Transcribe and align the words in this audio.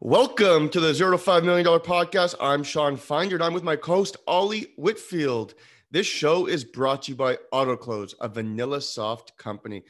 Welcome 0.00 0.68
to 0.70 0.80
the 0.80 0.92
Zero 0.92 1.12
to 1.12 1.18
Five 1.18 1.44
Million 1.44 1.64
Dollar 1.64 1.78
Podcast. 1.78 2.34
I'm 2.40 2.62
Shawn 2.62 2.96
Finder, 2.96 3.36
and 3.36 3.44
I'm 3.44 3.54
with 3.54 3.62
my 3.62 3.76
co-host 3.76 4.16
Ollie 4.26 4.66
Whitfield. 4.76 5.54
This 5.90 6.06
show 6.06 6.46
is 6.46 6.64
brought 6.64 7.02
to 7.02 7.12
you 7.12 7.16
by 7.16 7.38
Autoklose, 7.52 8.14
a 8.20 8.28
VanillaSoft 8.28 9.36
company. 9.36 9.84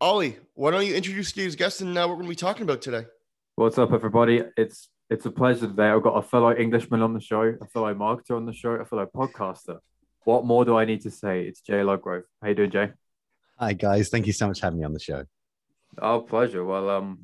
Ollie, 0.00 0.36
why 0.54 0.70
don't 0.70 0.84
you 0.86 0.94
introduce 0.94 1.32
today's 1.32 1.56
guest 1.56 1.80
and 1.80 1.94
now 1.94 2.02
what 2.02 2.10
we're 2.10 2.24
going 2.24 2.26
to 2.26 2.30
be 2.30 2.36
talking 2.36 2.62
about 2.64 2.82
today? 2.82 3.06
What's 3.54 3.78
up, 3.78 3.92
everybody? 3.92 4.42
It's 4.56 4.88
it's 5.08 5.24
a 5.24 5.30
pleasure 5.30 5.66
today. 5.66 5.88
I've 5.88 6.02
got 6.02 6.16
a 6.16 6.22
fellow 6.22 6.54
Englishman 6.54 7.00
on 7.00 7.14
the 7.14 7.20
show, 7.20 7.56
a 7.60 7.66
fellow 7.66 7.94
marketer 7.94 8.36
on 8.36 8.44
the 8.44 8.52
show, 8.52 8.72
a 8.72 8.84
fellow 8.84 9.06
podcaster. 9.06 9.78
What 10.24 10.44
more 10.44 10.64
do 10.64 10.76
I 10.76 10.84
need 10.84 11.00
to 11.02 11.10
say? 11.10 11.44
It's 11.44 11.60
Jay 11.60 11.80
Ludgrove. 11.80 12.24
How 12.42 12.48
you 12.48 12.54
doing, 12.54 12.70
Jay? 12.70 12.90
Hi 13.58 13.72
guys, 13.72 14.10
thank 14.10 14.26
you 14.26 14.32
so 14.34 14.48
much 14.48 14.60
for 14.60 14.66
having 14.66 14.80
me 14.80 14.84
on 14.84 14.92
the 14.92 15.00
show. 15.00 15.24
Our 15.98 16.20
pleasure. 16.20 16.62
Well, 16.62 16.90
um, 16.90 17.20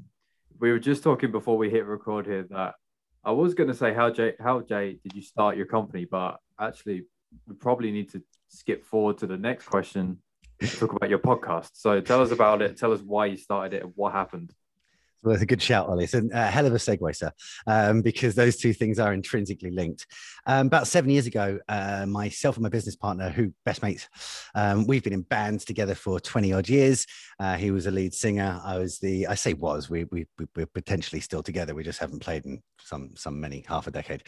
we 0.63 0.71
were 0.71 0.79
just 0.79 1.03
talking 1.03 1.33
before 1.33 1.59
we 1.59 1.69
hit 1.69 1.85
record 1.87 2.25
here 2.25 2.47
that 2.51 2.77
I 3.25 3.33
was 3.33 3.53
going 3.53 3.69
to 3.69 3.75
say 3.75 3.93
how 3.93 4.11
Jay, 4.11 4.35
how 4.39 4.61
Jay 4.61 4.97
did 5.03 5.13
you 5.13 5.21
start 5.21 5.57
your 5.57 5.67
company, 5.67 6.05
but 6.05 6.39
actually 6.59 7.03
we 7.49 7.57
probably 7.57 7.91
need 7.91 8.13
to 8.13 8.23
skip 8.47 8.85
forward 8.85 9.19
to 9.19 9.27
the 9.27 9.37
next 9.37 9.67
question. 9.67 10.19
Talk 10.63 10.93
about 10.93 11.11
your 11.11 11.19
podcast. 11.19 11.71
So 11.75 12.01
tell 12.01 12.23
us 12.23 12.31
about 12.31 12.63
it. 12.63 12.77
Tell 12.77 12.93
us 12.93 13.01
why 13.01 13.27
you 13.27 13.37
started 13.37 13.79
it 13.79 13.83
and 13.83 13.93
what 13.97 14.13
happened. 14.13 14.53
Well, 15.23 15.35
it's 15.35 15.43
a 15.43 15.47
good 15.47 15.63
shout, 15.63 15.89
Ollie. 15.89 16.05
It's 16.05 16.15
a 16.15 16.47
hell 16.47 16.67
of 16.67 16.73
a 16.73 16.79
segue, 16.79 17.15
sir, 17.15 17.31
um, 17.69 18.03
because 18.03 18.35
those 18.35 18.57
two 18.57 18.73
things 18.73 18.99
are 18.99 19.13
intrinsically 19.13 19.71
linked. 19.71 20.05
Um, 20.47 20.67
about 20.67 20.89
seven 20.89 21.11
years 21.11 21.27
ago, 21.27 21.61
uh, 21.69 22.07
myself 22.07 22.57
and 22.57 22.65
my 22.65 22.69
business 22.69 22.97
partner, 22.97 23.29
who 23.29 23.53
best 23.65 23.85
mates, 23.85 24.09
um, 24.57 24.85
we've 24.85 25.05
been 25.05 25.13
in 25.13 25.23
bands 25.23 25.65
together 25.65 25.95
for 25.95 26.19
20 26.19 26.53
odd 26.53 26.69
years. 26.69 27.07
Uh, 27.39 27.55
he 27.55 27.71
was 27.71 27.87
a 27.87 27.93
lead 27.93 28.13
singer. 28.13 28.61
I 28.65 28.79
was 28.79 28.99
the, 28.99 29.29
I 29.29 29.37
say 29.37 29.53
was, 29.53 29.89
we, 29.89 30.05
we, 30.11 30.27
we're 30.57 30.67
potentially 30.67 31.21
still 31.21 31.43
together. 31.43 31.73
We 31.73 31.85
just 31.85 32.01
haven't 32.01 32.19
played 32.21 32.45
in 32.45 32.61
some, 32.81 33.13
some 33.15 33.41
many, 33.41 33.65
half 33.69 33.87
a 33.87 33.93
decade. 33.93 34.25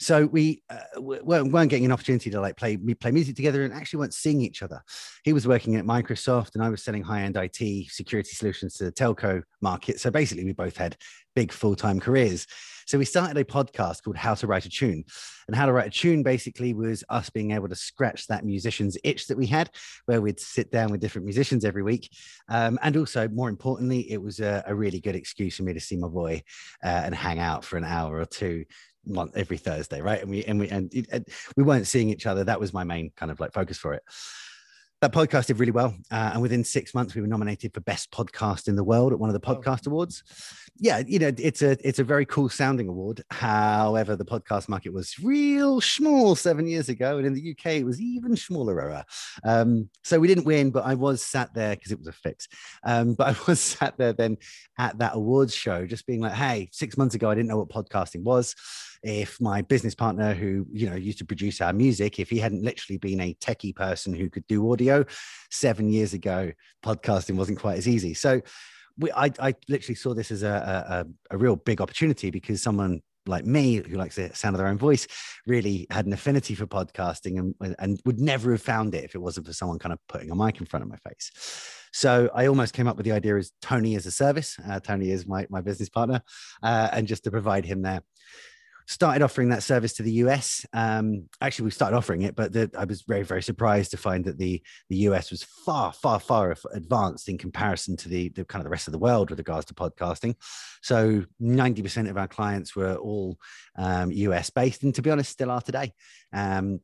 So 0.00 0.26
we 0.26 0.62
uh, 0.70 1.00
weren't, 1.00 1.52
weren't 1.52 1.70
getting 1.70 1.84
an 1.84 1.92
opportunity 1.92 2.30
to 2.30 2.40
like 2.40 2.56
play 2.56 2.76
play 2.76 3.10
music 3.10 3.36
together 3.36 3.64
and 3.64 3.72
actually 3.72 4.00
weren't 4.00 4.14
seeing 4.14 4.40
each 4.40 4.62
other. 4.62 4.82
He 5.24 5.32
was 5.32 5.46
working 5.46 5.76
at 5.76 5.84
Microsoft 5.84 6.54
and 6.54 6.62
I 6.62 6.68
was 6.68 6.82
selling 6.82 7.02
high 7.02 7.22
end 7.22 7.36
IT 7.36 7.90
security 7.90 8.30
solutions 8.30 8.74
to 8.74 8.84
the 8.84 8.92
telco 8.92 9.42
market. 9.60 10.00
So 10.00 10.10
basically, 10.10 10.44
we 10.44 10.52
both 10.52 10.76
had 10.76 10.96
big 11.34 11.52
full 11.52 11.76
time 11.76 12.00
careers. 12.00 12.46
So 12.86 12.98
we 12.98 13.04
started 13.04 13.36
a 13.36 13.44
podcast 13.44 14.02
called 14.02 14.16
How 14.16 14.34
to 14.34 14.46
Write 14.46 14.66
a 14.66 14.68
Tune. 14.68 15.04
And 15.46 15.56
How 15.56 15.66
to 15.66 15.72
Write 15.72 15.86
a 15.86 15.90
Tune 15.90 16.22
basically 16.22 16.74
was 16.74 17.04
us 17.08 17.30
being 17.30 17.52
able 17.52 17.68
to 17.68 17.74
scratch 17.76 18.26
that 18.26 18.44
musician's 18.44 18.98
itch 19.04 19.28
that 19.28 19.36
we 19.38 19.46
had, 19.46 19.70
where 20.06 20.20
we'd 20.20 20.40
sit 20.40 20.70
down 20.70 20.90
with 20.90 21.00
different 21.00 21.24
musicians 21.24 21.64
every 21.64 21.82
week. 21.82 22.10
Um, 22.48 22.78
and 22.82 22.96
also, 22.96 23.28
more 23.28 23.48
importantly, 23.48 24.10
it 24.10 24.20
was 24.20 24.40
a, 24.40 24.62
a, 24.66 24.74
really 24.74 25.00
good 25.00 25.16
excuse 25.16 25.56
for 25.56 25.62
me 25.62 25.72
to 25.72 25.80
see 25.80 25.96
my 25.96 26.08
boy 26.08 26.42
uh, 26.84 26.88
and 27.04 27.14
hang 27.14 27.38
out 27.38 27.64
for 27.64 27.76
an 27.76 27.84
hour 27.84 28.18
or 28.18 28.26
two 28.26 28.64
one 29.04 29.30
every 29.34 29.58
Thursday, 29.58 30.00
right? 30.00 30.20
And 30.20 30.30
we 30.30 30.44
and 30.44 30.60
we 30.60 30.68
and, 30.68 30.92
and 31.10 31.26
we 31.56 31.62
weren't 31.62 31.86
seeing 31.86 32.10
each 32.10 32.26
other. 32.26 32.44
That 32.44 32.60
was 32.60 32.72
my 32.72 32.84
main 32.84 33.12
kind 33.16 33.30
of 33.30 33.40
like 33.40 33.52
focus 33.52 33.78
for 33.78 33.94
it 33.94 34.02
that 35.02 35.12
podcast 35.12 35.46
did 35.46 35.58
really 35.58 35.72
well. 35.72 35.96
Uh, 36.12 36.30
and 36.34 36.42
within 36.42 36.62
six 36.62 36.94
months, 36.94 37.12
we 37.14 37.20
were 37.20 37.26
nominated 37.26 37.74
for 37.74 37.80
best 37.80 38.12
podcast 38.12 38.68
in 38.68 38.76
the 38.76 38.84
world 38.84 39.12
at 39.12 39.18
one 39.18 39.28
of 39.28 39.34
the 39.34 39.40
podcast 39.40 39.84
awards. 39.88 40.22
Yeah, 40.76 41.02
you 41.04 41.18
know, 41.18 41.32
it's 41.36 41.60
a 41.60 41.76
it's 41.86 41.98
a 41.98 42.04
very 42.04 42.24
cool 42.24 42.48
sounding 42.48 42.86
award. 42.86 43.20
However, 43.32 44.14
the 44.14 44.24
podcast 44.24 44.68
market 44.68 44.92
was 44.92 45.18
real 45.18 45.80
small 45.80 46.36
seven 46.36 46.68
years 46.68 46.88
ago, 46.88 47.18
and 47.18 47.26
in 47.26 47.34
the 47.34 47.50
UK, 47.50 47.72
it 47.72 47.84
was 47.84 48.00
even 48.00 48.36
smaller. 48.36 49.04
Um, 49.42 49.90
so 50.04 50.20
we 50.20 50.28
didn't 50.28 50.46
win, 50.46 50.70
but 50.70 50.86
I 50.86 50.94
was 50.94 51.20
sat 51.22 51.52
there 51.52 51.74
because 51.74 51.90
it 51.90 51.98
was 51.98 52.06
a 52.06 52.12
fix. 52.12 52.46
Um, 52.84 53.14
but 53.14 53.26
I 53.26 53.36
was 53.48 53.60
sat 53.60 53.98
there 53.98 54.12
then 54.12 54.38
at 54.78 54.98
that 54.98 55.16
awards 55.16 55.52
show, 55.52 55.84
just 55.84 56.06
being 56.06 56.20
like, 56.20 56.32
"Hey, 56.32 56.68
six 56.70 56.96
months 56.96 57.16
ago, 57.16 57.28
I 57.28 57.34
didn't 57.34 57.48
know 57.48 57.58
what 57.58 57.70
podcasting 57.70 58.22
was." 58.22 58.54
If 59.02 59.40
my 59.40 59.62
business 59.62 59.94
partner 59.94 60.32
who 60.34 60.66
you 60.72 60.88
know 60.88 60.96
used 60.96 61.18
to 61.18 61.24
produce 61.24 61.60
our 61.60 61.72
music 61.72 62.20
if 62.20 62.30
he 62.30 62.38
hadn't 62.38 62.62
literally 62.62 62.98
been 62.98 63.20
a 63.20 63.34
techie 63.34 63.74
person 63.74 64.14
who 64.14 64.30
could 64.30 64.46
do 64.46 64.72
audio 64.72 65.04
seven 65.50 65.88
years 65.88 66.14
ago 66.14 66.52
podcasting 66.84 67.36
wasn't 67.36 67.58
quite 67.58 67.78
as 67.78 67.88
easy. 67.88 68.14
So 68.14 68.40
we, 68.98 69.10
I, 69.12 69.30
I 69.38 69.54
literally 69.68 69.94
saw 69.94 70.14
this 70.14 70.30
as 70.30 70.42
a, 70.42 71.06
a, 71.30 71.34
a 71.34 71.38
real 71.38 71.56
big 71.56 71.80
opportunity 71.80 72.30
because 72.30 72.62
someone 72.62 73.00
like 73.26 73.46
me 73.46 73.76
who 73.76 73.96
likes 73.96 74.16
the 74.16 74.34
sound 74.34 74.54
of 74.54 74.58
their 74.58 74.66
own 74.66 74.78
voice 74.78 75.06
really 75.46 75.86
had 75.90 76.06
an 76.06 76.12
affinity 76.12 76.54
for 76.54 76.66
podcasting 76.66 77.38
and, 77.38 77.76
and 77.78 78.00
would 78.04 78.18
never 78.18 78.50
have 78.50 78.62
found 78.62 78.94
it 78.94 79.04
if 79.04 79.14
it 79.14 79.20
wasn't 79.20 79.46
for 79.46 79.52
someone 79.52 79.78
kind 79.78 79.92
of 79.92 79.98
putting 80.08 80.30
a 80.30 80.34
mic 80.34 80.58
in 80.60 80.66
front 80.66 80.82
of 80.82 80.90
my 80.90 80.96
face. 81.08 81.30
So 81.94 82.30
i 82.34 82.46
almost 82.46 82.72
came 82.72 82.88
up 82.88 82.96
with 82.96 83.04
the 83.04 83.12
idea 83.12 83.36
as 83.36 83.52
tony 83.60 83.96
as 83.96 84.06
a 84.06 84.10
service 84.10 84.56
uh, 84.66 84.80
tony 84.80 85.10
is 85.10 85.26
my, 85.26 85.46
my 85.50 85.60
business 85.60 85.90
partner 85.90 86.22
uh, 86.62 86.88
and 86.90 87.06
just 87.06 87.24
to 87.24 87.30
provide 87.30 87.66
him 87.66 87.82
there 87.82 88.00
started 88.86 89.22
offering 89.22 89.50
that 89.50 89.62
service 89.62 89.94
to 89.94 90.02
the 90.02 90.12
US. 90.12 90.66
Um, 90.72 91.28
actually, 91.40 91.66
we 91.66 91.70
started 91.70 91.96
offering 91.96 92.22
it, 92.22 92.34
but 92.34 92.52
the, 92.52 92.70
I 92.76 92.84
was 92.84 93.02
very, 93.02 93.22
very 93.22 93.42
surprised 93.42 93.90
to 93.92 93.96
find 93.96 94.24
that 94.24 94.38
the 94.38 94.62
the 94.88 94.96
US 95.08 95.30
was 95.30 95.42
far, 95.42 95.92
far, 95.92 96.20
far 96.20 96.54
advanced 96.72 97.28
in 97.28 97.38
comparison 97.38 97.96
to 97.98 98.08
the, 98.08 98.28
the 98.30 98.44
kind 98.44 98.60
of 98.60 98.64
the 98.64 98.70
rest 98.70 98.88
of 98.88 98.92
the 98.92 98.98
world 98.98 99.30
with 99.30 99.38
regards 99.38 99.66
to 99.66 99.74
podcasting. 99.74 100.34
So, 100.82 101.24
ninety 101.38 101.82
percent 101.82 102.08
of 102.08 102.16
our 102.16 102.28
clients 102.28 102.74
were 102.76 102.96
all 102.96 103.38
um, 103.76 104.10
US 104.12 104.50
based, 104.50 104.82
and 104.82 104.94
to 104.94 105.02
be 105.02 105.10
honest, 105.10 105.32
still 105.32 105.50
are 105.50 105.60
today. 105.60 105.92
Um, 106.32 106.80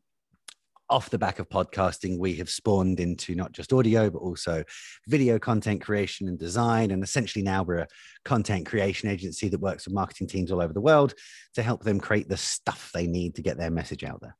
off 0.90 1.10
the 1.10 1.18
back 1.18 1.38
of 1.38 1.48
podcasting, 1.48 2.18
we 2.18 2.34
have 2.36 2.48
spawned 2.48 3.00
into 3.00 3.34
not 3.34 3.52
just 3.52 3.72
audio, 3.72 4.10
but 4.10 4.20
also 4.20 4.64
video 5.06 5.38
content 5.38 5.82
creation 5.82 6.28
and 6.28 6.38
design. 6.38 6.90
And 6.90 7.02
essentially, 7.02 7.42
now 7.42 7.62
we're 7.62 7.78
a 7.78 7.88
content 8.24 8.66
creation 8.66 9.08
agency 9.08 9.48
that 9.48 9.60
works 9.60 9.86
with 9.86 9.94
marketing 9.94 10.28
teams 10.28 10.50
all 10.50 10.62
over 10.62 10.72
the 10.72 10.80
world 10.80 11.14
to 11.54 11.62
help 11.62 11.82
them 11.82 12.00
create 12.00 12.28
the 12.28 12.36
stuff 12.36 12.90
they 12.92 13.06
need 13.06 13.34
to 13.34 13.42
get 13.42 13.58
their 13.58 13.70
message 13.70 14.04
out 14.04 14.20
there. 14.20 14.36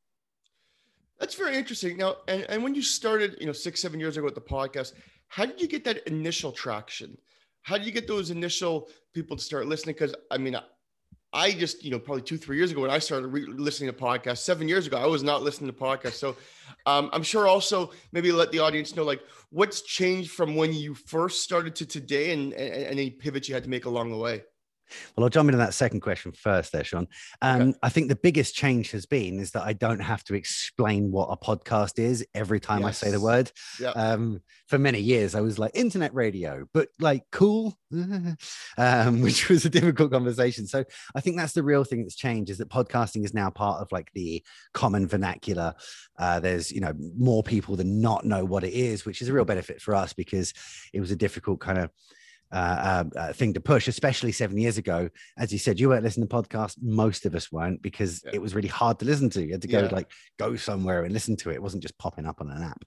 That's 1.19 1.35
very 1.35 1.57
interesting. 1.57 1.97
Now, 1.97 2.17
and, 2.29 2.47
and 2.49 2.63
when 2.63 2.75
you 2.75 2.83
started, 2.83 3.37
you 3.41 3.47
know, 3.47 3.53
six, 3.53 3.83
seven 3.83 3.99
years 3.99 4.17
ago 4.17 4.25
with 4.25 4.35
the 4.35 4.41
podcast, 4.41 4.93
how 5.27 5.45
did 5.45 5.61
you 5.61 5.69
get 5.69 5.85
that 5.85 6.07
initial 6.07 6.53
traction? 6.53 7.19
How 7.63 7.77
did 7.77 7.87
you 7.87 7.93
get 7.93 8.07
those 8.07 8.31
initial 8.31 8.89
people 9.13 9.37
to 9.37 9.43
start 9.43 9.67
listening? 9.67 9.95
Because 9.95 10.15
I 10.31 10.39
mean, 10.39 10.57
I 11.33 11.53
just, 11.53 11.85
you 11.85 11.91
know, 11.91 11.99
probably 11.99 12.23
two, 12.23 12.39
three 12.39 12.57
years 12.57 12.71
ago 12.71 12.81
when 12.81 12.91
I 12.91 12.99
started 12.99 13.29
re- 13.29 13.45
listening 13.47 13.93
to 13.93 13.97
podcasts, 13.97 14.39
seven 14.39 14.67
years 14.67 14.87
ago, 14.87 14.97
I 14.97 15.07
was 15.07 15.23
not 15.23 15.43
listening 15.43 15.71
to 15.71 15.77
podcasts. 15.77 16.15
So 16.15 16.37
um, 16.87 17.11
I'm 17.13 17.23
sure 17.23 17.47
also 17.47 17.91
maybe 18.13 18.33
let 18.33 18.51
the 18.51 18.61
audience 18.61 18.97
know 18.97 19.05
like 19.05 19.21
what's 19.51 19.83
changed 19.83 20.31
from 20.31 20.57
when 20.57 20.73
you 20.73 20.95
first 20.95 21.43
started 21.43 21.75
to 21.77 21.87
today 21.87 22.33
and, 22.33 22.53
and, 22.55 22.73
and 22.73 22.87
any 22.87 23.11
pivots 23.11 23.49
you 23.49 23.55
had 23.55 23.65
to 23.65 23.71
make 23.71 23.85
along 23.85 24.11
the 24.11 24.17
way. 24.17 24.43
Well, 25.17 25.25
I'll 25.25 25.31
jump 25.31 25.49
into 25.49 25.59
that 25.59 25.75
second 25.75 26.01
question 26.01 26.33
first, 26.33 26.73
there, 26.73 26.85
Shawn. 26.85 27.09
Um, 27.43 27.61
okay. 27.61 27.79
I 27.83 27.89
think 27.89 28.09
the 28.09 28.17
biggest 28.17 28.55
change 28.55 28.91
has 28.93 29.07
been 29.07 29.39
is 29.39 29.53
that 29.53 29.65
I 29.65 29.73
don't 29.73 30.01
have 30.01 30.25
to 30.25 30.35
explain 30.35 31.11
what 31.11 31.29
a 31.31 31.37
podcast 31.37 31.99
is 31.99 32.27
every 32.35 32.61
time 32.61 32.83
yes. 32.83 33.03
I 33.03 33.07
say 33.07 33.11
the 33.13 33.21
word. 33.21 33.51
Yep. 33.81 33.97
Um, 33.97 34.43
for 34.67 34.79
many 34.79 35.01
years, 35.01 35.35
I 35.35 35.41
was 35.41 35.59
like 35.59 35.73
internet 35.75 36.15
radio, 36.15 36.67
but 36.75 36.89
like 37.01 37.25
cool, 37.33 37.79
um, 37.93 38.37
which 39.23 39.49
was 39.49 39.65
a 39.65 39.71
difficult 39.71 40.13
conversation. 40.13 40.67
So 40.67 40.85
I 41.15 41.21
think 41.21 41.37
that's 41.37 41.55
the 41.55 41.63
real 41.63 41.85
thing 41.85 42.03
that's 42.03 42.17
changed 42.17 42.51
is 42.51 42.59
that 42.59 42.69
podcasting 42.69 43.25
is 43.25 43.35
now 43.35 43.51
part 43.51 43.81
of 43.81 43.91
like 43.93 44.11
the 44.15 44.43
common 44.75 45.07
vernacular. 45.07 45.75
Uh, 46.19 46.41
there's 46.41 46.71
you 46.71 46.81
know 46.81 46.93
more 47.17 47.43
people 47.43 47.77
than 47.77 48.01
not 48.01 48.25
know 48.25 48.45
what 48.45 48.65
it 48.65 48.73
is, 48.73 49.05
which 49.05 49.23
is 49.23 49.29
a 49.29 49.33
real 49.33 49.45
benefit 49.45 49.81
for 49.81 49.95
us 49.95 50.13
because 50.13 50.53
it 50.93 51.01
was 51.01 51.11
a 51.11 51.17
difficult 51.17 51.61
kind 51.61 51.79
of 51.79 51.91
uh, 52.51 53.05
uh, 53.15 53.19
uh, 53.19 53.33
thing 53.33 53.53
to 53.55 53.61
push, 53.61 53.89
especially 53.89 54.33
seven 54.33 54.57
years 54.57 54.79
ago. 54.79 55.09
As 55.37 55.53
you 55.53 55.59
said, 55.59 55.79
you 55.79 55.89
weren't 55.89 56.05
listening 56.05 56.29
to 56.29 56.35
podcasts. 56.35 56.77
Most 56.81 57.27
of 57.27 57.35
us 57.35 57.53
weren't 57.53 57.83
because 57.83 58.23
yeah. 58.25 58.33
it 58.35 58.43
was 58.43 58.55
really 58.55 58.69
hard 58.69 58.99
to 59.01 59.05
listen 59.05 59.29
to. 59.31 59.45
You 59.45 59.53
had 59.53 59.63
to 59.63 59.69
go 59.69 59.83
yeah. 59.83 59.89
like 59.93 60.11
go 60.39 60.57
somewhere 60.57 61.05
and 61.05 61.13
listen 61.13 61.37
to 61.37 61.51
it. 61.51 61.55
It 61.55 61.63
wasn't 61.63 61.83
just 61.83 61.99
popping 61.99 62.27
up 62.27 62.41
on 62.41 62.51
an 62.51 62.63
app. 62.63 62.85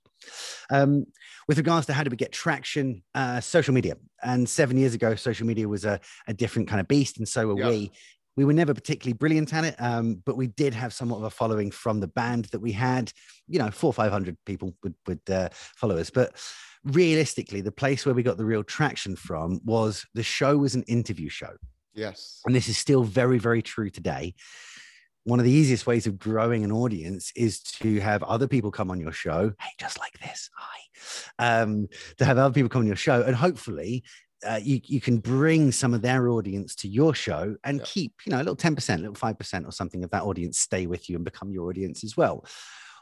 Um, 0.70 1.06
with 1.48 1.58
regards 1.58 1.86
to 1.88 1.94
how 1.94 2.04
do 2.04 2.10
we 2.10 2.18
get 2.18 2.32
traction, 2.32 3.04
uh, 3.14 3.40
social 3.40 3.74
media. 3.74 3.98
And 4.24 4.48
seven 4.48 4.78
years 4.78 4.94
ago, 4.94 5.16
social 5.16 5.48
media 5.48 5.68
was 5.68 5.86
a, 5.86 6.00
a 6.28 6.34
different 6.34 6.68
kind 6.68 6.80
of 6.80 6.88
beast, 6.88 7.18
and 7.18 7.28
so 7.28 7.48
were 7.48 7.60
yeah. 7.60 7.70
we. 7.70 7.92
We 8.38 8.46
were 8.46 8.54
never 8.54 8.74
particularly 8.74 9.14
brilliant 9.14 9.54
at 9.54 9.66
it, 9.66 9.76
um, 9.80 10.22
but 10.26 10.38
we 10.38 10.48
did 10.48 10.74
have 10.74 10.94
somewhat 10.94 11.18
of 11.18 11.24
a 11.24 11.30
following 11.30 11.70
from 11.70 12.00
the 12.00 12.08
band 12.08 12.46
that 12.46 12.62
we 12.62 12.72
had. 12.72 13.12
You 13.48 13.60
know, 13.60 13.72
four 13.72 13.94
five 13.94 14.12
hundred 14.12 14.38
people 14.46 14.74
would 14.84 14.96
would 15.08 15.30
uh, 15.30 15.50
follow 15.52 15.98
us, 15.98 16.10
but 16.10 16.36
realistically, 16.84 17.62
the 17.62 17.72
place 17.72 18.06
where 18.06 18.16
we 18.16 18.24
got 18.24 18.38
the 18.38 18.46
real 18.46 18.64
traction 18.64 19.16
from 19.16 19.60
was 19.66 20.06
the 20.14 20.24
show 20.24 20.58
was 20.58 20.76
an 20.76 20.84
interview 20.84 21.30
show. 21.30 21.54
Yes. 21.94 22.42
And 22.46 22.56
this 22.56 22.70
is 22.70 22.78
still 22.78 23.04
very, 23.04 23.38
very 23.38 23.62
true 23.62 23.90
today. 23.90 24.36
One 25.24 25.40
of 25.40 25.46
the 25.46 25.52
easiest 25.52 25.86
ways 25.86 26.08
of 26.08 26.18
growing 26.18 26.64
an 26.64 26.72
audience 26.72 27.32
is 27.36 27.62
to 27.62 28.00
have 28.00 28.24
other 28.24 28.48
people 28.48 28.72
come 28.72 28.90
on 28.90 29.00
your 29.00 29.12
show. 29.12 29.54
Hey, 29.60 29.70
just 29.80 30.00
like 30.00 30.18
this. 30.20 30.50
Hi. 30.56 31.62
Um, 31.62 31.88
to 32.18 32.26
have 32.26 32.38
other 32.38 32.54
people 32.54 32.70
come 32.70 32.82
on 32.82 32.88
your 32.88 32.96
show 32.96 33.22
and 33.22 33.36
hopefully 33.36 34.04
uh, 34.48 34.60
you, 34.62 34.82
you 34.86 35.02
can 35.02 35.18
bring 35.18 35.72
some 35.72 35.94
of 35.94 36.02
their 36.02 36.30
audience 36.30 36.76
to 36.76 36.88
your 36.88 37.14
show 37.14 37.56
and 37.64 37.80
yeah. 37.80 37.86
keep, 37.86 38.14
you 38.26 38.32
know, 38.32 38.38
a 38.38 38.44
little 38.44 38.56
10%, 38.56 38.96
a 38.96 38.98
little 38.98 39.14
5% 39.14 39.68
or 39.68 39.72
something 39.72 40.04
of 40.04 40.10
that 40.12 40.24
audience 40.24 40.60
stay 40.60 40.88
with 40.88 41.10
you 41.10 41.16
and 41.16 41.26
become 41.26 41.52
your 41.52 41.70
audience 41.70 42.04
as 42.04 42.18
well 42.18 42.46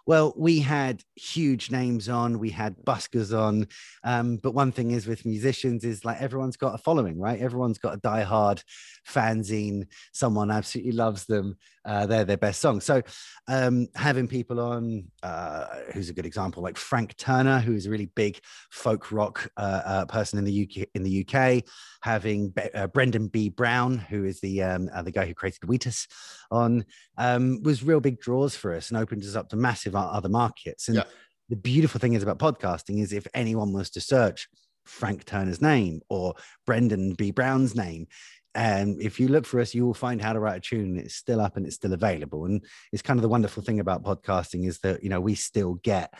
Well, 0.09 0.33
we 0.35 0.57
had 0.57 1.03
huge 1.15 1.69
names 1.69 2.09
on, 2.09 2.39
we 2.39 2.49
had 2.49 2.75
buskers 2.83 3.31
on. 3.31 3.67
Um, 4.03 4.37
but 4.37 4.55
one 4.55 4.71
thing 4.71 4.89
is 4.89 5.05
with 5.05 5.23
musicians 5.23 5.83
is 5.83 6.03
like 6.03 6.19
everyone's 6.19 6.57
got 6.57 6.73
a 6.73 6.79
following, 6.79 7.19
right? 7.19 7.39
Everyone's 7.39 7.77
got 7.77 7.93
a 7.93 7.99
diehard 7.99 8.63
fanzine, 9.07 9.85
someone 10.11 10.49
absolutely 10.49 10.93
loves 10.93 11.27
them. 11.27 11.57
Uh, 11.85 12.07
they're 12.07 12.25
their 12.25 12.37
best 12.37 12.59
song. 12.59 12.81
So 12.81 13.01
um, 13.47 13.87
having 13.95 14.27
people 14.27 14.59
on, 14.59 15.05
uh, 15.21 15.65
who's 15.93 16.09
a 16.09 16.13
good 16.13 16.25
example, 16.25 16.61
like 16.61 16.77
Frank 16.77 17.15
Turner, 17.17 17.59
who 17.59 17.73
is 17.73 17.85
a 17.85 17.89
really 17.89 18.07
big 18.07 18.39
folk 18.69 19.11
rock 19.11 19.49
uh, 19.57 19.81
uh 19.85 20.05
person 20.05 20.39
in 20.39 20.45
the 20.45 20.63
UK. 20.63 20.87
In 20.93 21.03
the 21.03 21.25
UK, 21.25 21.63
having 22.01 22.49
Be- 22.49 22.73
uh, 22.73 22.87
Brendan 22.87 23.27
B. 23.27 23.49
Brown, 23.49 23.97
who 23.97 24.25
is 24.25 24.39
the 24.39 24.61
um, 24.63 24.89
uh, 24.93 25.01
the 25.01 25.11
guy 25.11 25.25
who 25.25 25.33
created 25.33 25.63
Wheatus, 25.67 26.07
on 26.51 26.85
um, 27.17 27.61
was 27.63 27.83
real 27.83 27.99
big 27.99 28.19
draws 28.19 28.55
for 28.55 28.73
us 28.73 28.89
and 28.89 28.97
opened 28.97 29.23
us 29.23 29.35
up 29.35 29.49
to 29.49 29.55
massive 29.55 29.95
other 30.07 30.29
markets. 30.29 30.87
And 30.87 30.97
yeah. 30.97 31.03
the 31.49 31.55
beautiful 31.55 31.99
thing 31.99 32.13
is 32.13 32.23
about 32.23 32.39
podcasting 32.39 33.01
is 33.01 33.13
if 33.13 33.27
anyone 33.33 33.73
was 33.73 33.89
to 33.91 34.01
search 34.01 34.47
Frank 34.85 35.25
Turner's 35.25 35.61
name 35.61 36.01
or 36.09 36.35
Brendan 36.65 37.13
B. 37.13 37.31
Brown's 37.31 37.75
name, 37.75 38.07
and 38.55 38.99
if 39.01 39.19
you 39.19 39.27
look 39.27 39.45
for 39.45 39.59
us, 39.59 39.75
you 39.75 39.85
will 39.85 39.93
find 39.93 40.21
how 40.21 40.33
to 40.33 40.39
write 40.39 40.57
a 40.57 40.59
tune. 40.59 40.97
It's 40.97 41.15
still 41.15 41.39
up 41.39 41.55
and 41.55 41.65
it's 41.65 41.75
still 41.75 41.93
available. 41.93 42.45
And 42.45 42.63
it's 42.91 43.03
kind 43.03 43.17
of 43.17 43.21
the 43.21 43.29
wonderful 43.29 43.61
thing 43.61 43.79
about 43.79 44.03
podcasting 44.03 44.67
is 44.67 44.79
that 44.79 45.03
you 45.03 45.09
know 45.09 45.21
we 45.21 45.35
still 45.35 45.75
get 45.75 46.13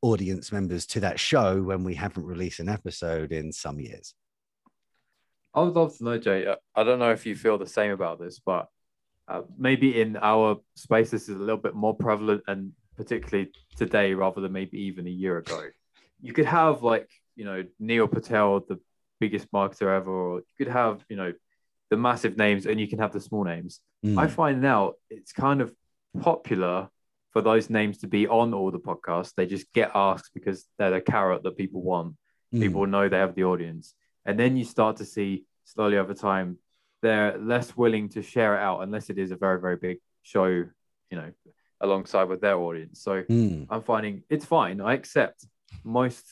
audience 0.00 0.52
members 0.52 0.86
to 0.86 1.00
that 1.00 1.18
show 1.18 1.62
when 1.62 1.84
we 1.84 1.94
haven't 1.94 2.24
released 2.24 2.60
an 2.60 2.68
episode 2.68 3.32
in 3.32 3.52
some 3.52 3.80
years. 3.80 4.14
I 5.54 5.62
would 5.62 5.74
love 5.74 5.96
to 5.98 6.04
know, 6.04 6.18
Jay. 6.18 6.46
Uh, 6.46 6.56
I 6.74 6.82
don't 6.82 6.98
know 6.98 7.12
if 7.12 7.26
you 7.26 7.36
feel 7.36 7.58
the 7.58 7.66
same 7.66 7.92
about 7.92 8.18
this, 8.18 8.40
but 8.44 8.68
uh, 9.28 9.42
maybe 9.58 10.00
in 10.00 10.16
our 10.16 10.60
space, 10.76 11.10
this 11.10 11.28
is 11.28 11.36
a 11.36 11.40
little 11.40 11.56
bit 11.56 11.74
more 11.74 11.94
prevalent, 11.94 12.42
and 12.46 12.72
particularly 12.96 13.50
today, 13.76 14.14
rather 14.14 14.40
than 14.40 14.52
maybe 14.52 14.78
even 14.82 15.06
a 15.06 15.10
year 15.10 15.38
ago. 15.38 15.64
You 16.20 16.32
could 16.32 16.46
have 16.46 16.82
like 16.82 17.08
you 17.36 17.44
know 17.44 17.64
Neil 17.78 18.08
Patel, 18.08 18.60
the 18.60 18.80
biggest 19.20 19.50
marketer 19.52 19.94
ever, 19.96 20.10
or 20.10 20.38
you 20.38 20.64
could 20.64 20.68
have 20.68 21.04
you 21.08 21.16
know 21.16 21.32
the 21.90 21.96
massive 21.96 22.36
names, 22.36 22.66
and 22.66 22.80
you 22.80 22.88
can 22.88 22.98
have 22.98 23.12
the 23.12 23.20
small 23.20 23.44
names. 23.44 23.80
Mm. 24.04 24.18
I 24.18 24.26
find 24.26 24.60
now 24.60 24.94
it's 25.10 25.32
kind 25.32 25.60
of 25.60 25.72
popular 26.20 26.88
for 27.30 27.40
those 27.40 27.70
names 27.70 27.98
to 27.98 28.06
be 28.06 28.28
on 28.28 28.52
all 28.52 28.70
the 28.70 28.78
podcasts. 28.78 29.34
They 29.34 29.46
just 29.46 29.72
get 29.72 29.90
asked 29.94 30.32
because 30.34 30.66
they're 30.78 30.90
the 30.90 31.00
carrot 31.00 31.42
that 31.44 31.56
people 31.56 31.82
want. 31.82 32.16
Mm. 32.54 32.60
People 32.60 32.86
know 32.86 33.08
they 33.08 33.18
have 33.18 33.34
the 33.34 33.44
audience, 33.44 33.94
and 34.26 34.38
then 34.38 34.56
you 34.56 34.64
start 34.64 34.96
to 34.96 35.04
see 35.04 35.44
slowly 35.64 35.96
over 35.96 36.14
time 36.14 36.58
they're 37.02 37.36
less 37.36 37.76
willing 37.76 38.08
to 38.08 38.22
share 38.22 38.56
it 38.56 38.60
out 38.60 38.80
unless 38.80 39.10
it 39.10 39.18
is 39.18 39.30
a 39.30 39.36
very 39.36 39.60
very 39.60 39.76
big 39.76 39.98
show 40.22 40.46
you 40.46 40.70
know 41.10 41.30
alongside 41.82 42.24
with 42.24 42.40
their 42.40 42.56
audience. 42.56 43.02
So 43.02 43.22
mm. 43.22 43.66
i'm 43.70 43.82
finding 43.82 44.22
it's 44.30 44.44
fine. 44.44 44.80
I 44.80 44.94
accept 44.94 45.46
most 45.84 46.24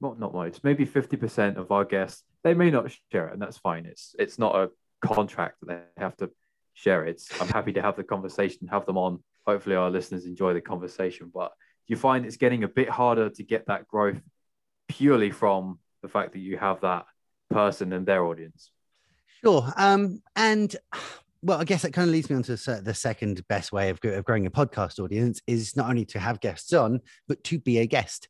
not 0.00 0.18
not 0.18 0.32
most 0.32 0.64
maybe 0.64 0.86
50% 0.86 1.56
of 1.56 1.70
our 1.70 1.84
guests 1.84 2.22
they 2.42 2.54
may 2.54 2.70
not 2.70 2.90
share 3.12 3.28
it 3.28 3.32
and 3.32 3.42
that's 3.42 3.58
fine. 3.58 3.84
It's 3.86 4.14
it's 4.18 4.38
not 4.38 4.54
a 4.56 4.70
contract 5.06 5.56
that 5.60 5.68
they 5.96 6.02
have 6.02 6.16
to 6.18 6.30
share 6.74 7.04
it. 7.04 7.22
I'm 7.40 7.48
happy 7.48 7.72
to 7.74 7.82
have 7.82 7.96
the 7.96 8.04
conversation 8.04 8.68
have 8.68 8.86
them 8.86 8.96
on. 8.96 9.22
Hopefully 9.46 9.76
our 9.76 9.90
listeners 9.90 10.24
enjoy 10.26 10.54
the 10.54 10.60
conversation 10.60 11.30
but 11.32 11.52
you 11.86 11.96
find 11.96 12.24
it's 12.24 12.36
getting 12.36 12.64
a 12.64 12.68
bit 12.68 12.88
harder 12.88 13.30
to 13.30 13.42
get 13.42 13.66
that 13.66 13.88
growth 13.88 14.20
purely 14.88 15.30
from 15.30 15.80
the 16.02 16.08
fact 16.08 16.32
that 16.32 16.38
you 16.38 16.56
have 16.56 16.80
that 16.80 17.04
person 17.50 17.92
and 17.92 18.06
their 18.06 18.24
audience. 18.24 18.70
Sure. 19.42 19.72
Um, 19.76 20.22
and 20.36 20.74
well, 21.42 21.58
I 21.58 21.64
guess 21.64 21.82
that 21.82 21.94
kind 21.94 22.06
of 22.06 22.12
leads 22.12 22.28
me 22.28 22.36
on 22.36 22.42
to 22.44 22.56
the 22.56 22.94
second 22.94 23.46
best 23.48 23.72
way 23.72 23.88
of, 23.88 23.98
of 24.04 24.24
growing 24.24 24.44
a 24.44 24.50
podcast 24.50 25.02
audience 25.02 25.40
is 25.46 25.74
not 25.74 25.88
only 25.88 26.04
to 26.06 26.18
have 26.18 26.40
guests 26.40 26.72
on, 26.74 27.00
but 27.28 27.42
to 27.44 27.58
be 27.58 27.78
a 27.78 27.86
guest, 27.86 28.28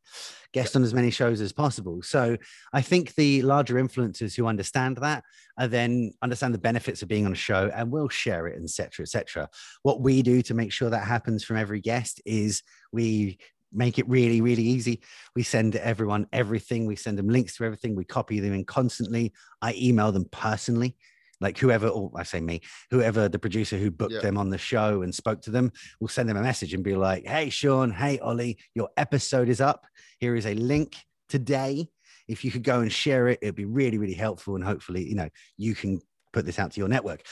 guest 0.52 0.76
on 0.76 0.84
as 0.84 0.94
many 0.94 1.10
shows 1.10 1.40
as 1.40 1.52
possible. 1.52 2.02
So 2.02 2.36
I 2.72 2.82
think 2.82 3.16
the 3.16 3.42
larger 3.42 3.74
influencers 3.74 4.36
who 4.36 4.46
understand 4.46 4.98
that 4.98 5.24
are 5.58 5.66
then 5.66 6.12
understand 6.22 6.54
the 6.54 6.58
benefits 6.58 7.02
of 7.02 7.08
being 7.08 7.26
on 7.26 7.32
a 7.32 7.36
show 7.36 7.68
and 7.74 7.90
will 7.90 8.08
share 8.08 8.46
it, 8.46 8.62
etc., 8.62 9.02
etc. 9.02 9.48
What 9.82 10.00
we 10.00 10.22
do 10.22 10.40
to 10.42 10.54
make 10.54 10.70
sure 10.70 10.90
that 10.90 11.04
happens 11.04 11.42
from 11.42 11.56
every 11.56 11.80
guest 11.80 12.22
is 12.24 12.62
we 12.92 13.38
make 13.72 13.98
it 13.98 14.08
really, 14.08 14.40
really 14.40 14.62
easy. 14.62 15.02
We 15.34 15.42
send 15.42 15.76
everyone 15.76 16.26
everything. 16.32 16.86
We 16.86 16.96
send 16.96 17.18
them 17.18 17.28
links 17.28 17.56
to 17.56 17.64
everything. 17.64 17.94
We 17.94 18.04
copy 18.04 18.40
them 18.40 18.52
in 18.52 18.64
constantly. 18.64 19.32
I 19.62 19.74
email 19.74 20.12
them 20.12 20.26
personally. 20.30 20.96
Like 21.40 21.58
whoever, 21.58 21.88
or 21.88 22.10
I 22.14 22.22
say 22.22 22.40
me, 22.40 22.60
whoever 22.90 23.28
the 23.28 23.38
producer 23.38 23.78
who 23.78 23.90
booked 23.90 24.12
yeah. 24.12 24.20
them 24.20 24.36
on 24.36 24.50
the 24.50 24.58
show 24.58 25.02
and 25.02 25.14
spoke 25.14 25.40
to 25.42 25.50
them 25.50 25.72
will 26.00 26.08
send 26.08 26.28
them 26.28 26.36
a 26.36 26.42
message 26.42 26.74
and 26.74 26.84
be 26.84 26.94
like, 26.94 27.26
Hey, 27.26 27.50
Shawn, 27.50 27.90
hey, 27.90 28.18
Ollie, 28.18 28.58
your 28.74 28.90
episode 28.96 29.48
is 29.48 29.60
up. 29.60 29.86
Here 30.18 30.36
is 30.36 30.46
a 30.46 30.54
link 30.54 30.96
today. 31.28 31.88
If 32.28 32.44
you 32.44 32.50
could 32.50 32.62
go 32.62 32.80
and 32.80 32.92
share 32.92 33.28
it, 33.28 33.38
it'd 33.42 33.54
be 33.54 33.64
really, 33.64 33.98
really 33.98 34.14
helpful. 34.14 34.54
And 34.54 34.64
hopefully, 34.64 35.08
you 35.08 35.14
know, 35.14 35.28
you 35.56 35.74
can 35.74 36.00
put 36.32 36.46
this 36.46 36.58
out 36.58 36.72
to 36.72 36.80
your 36.80 36.88
network 36.88 37.22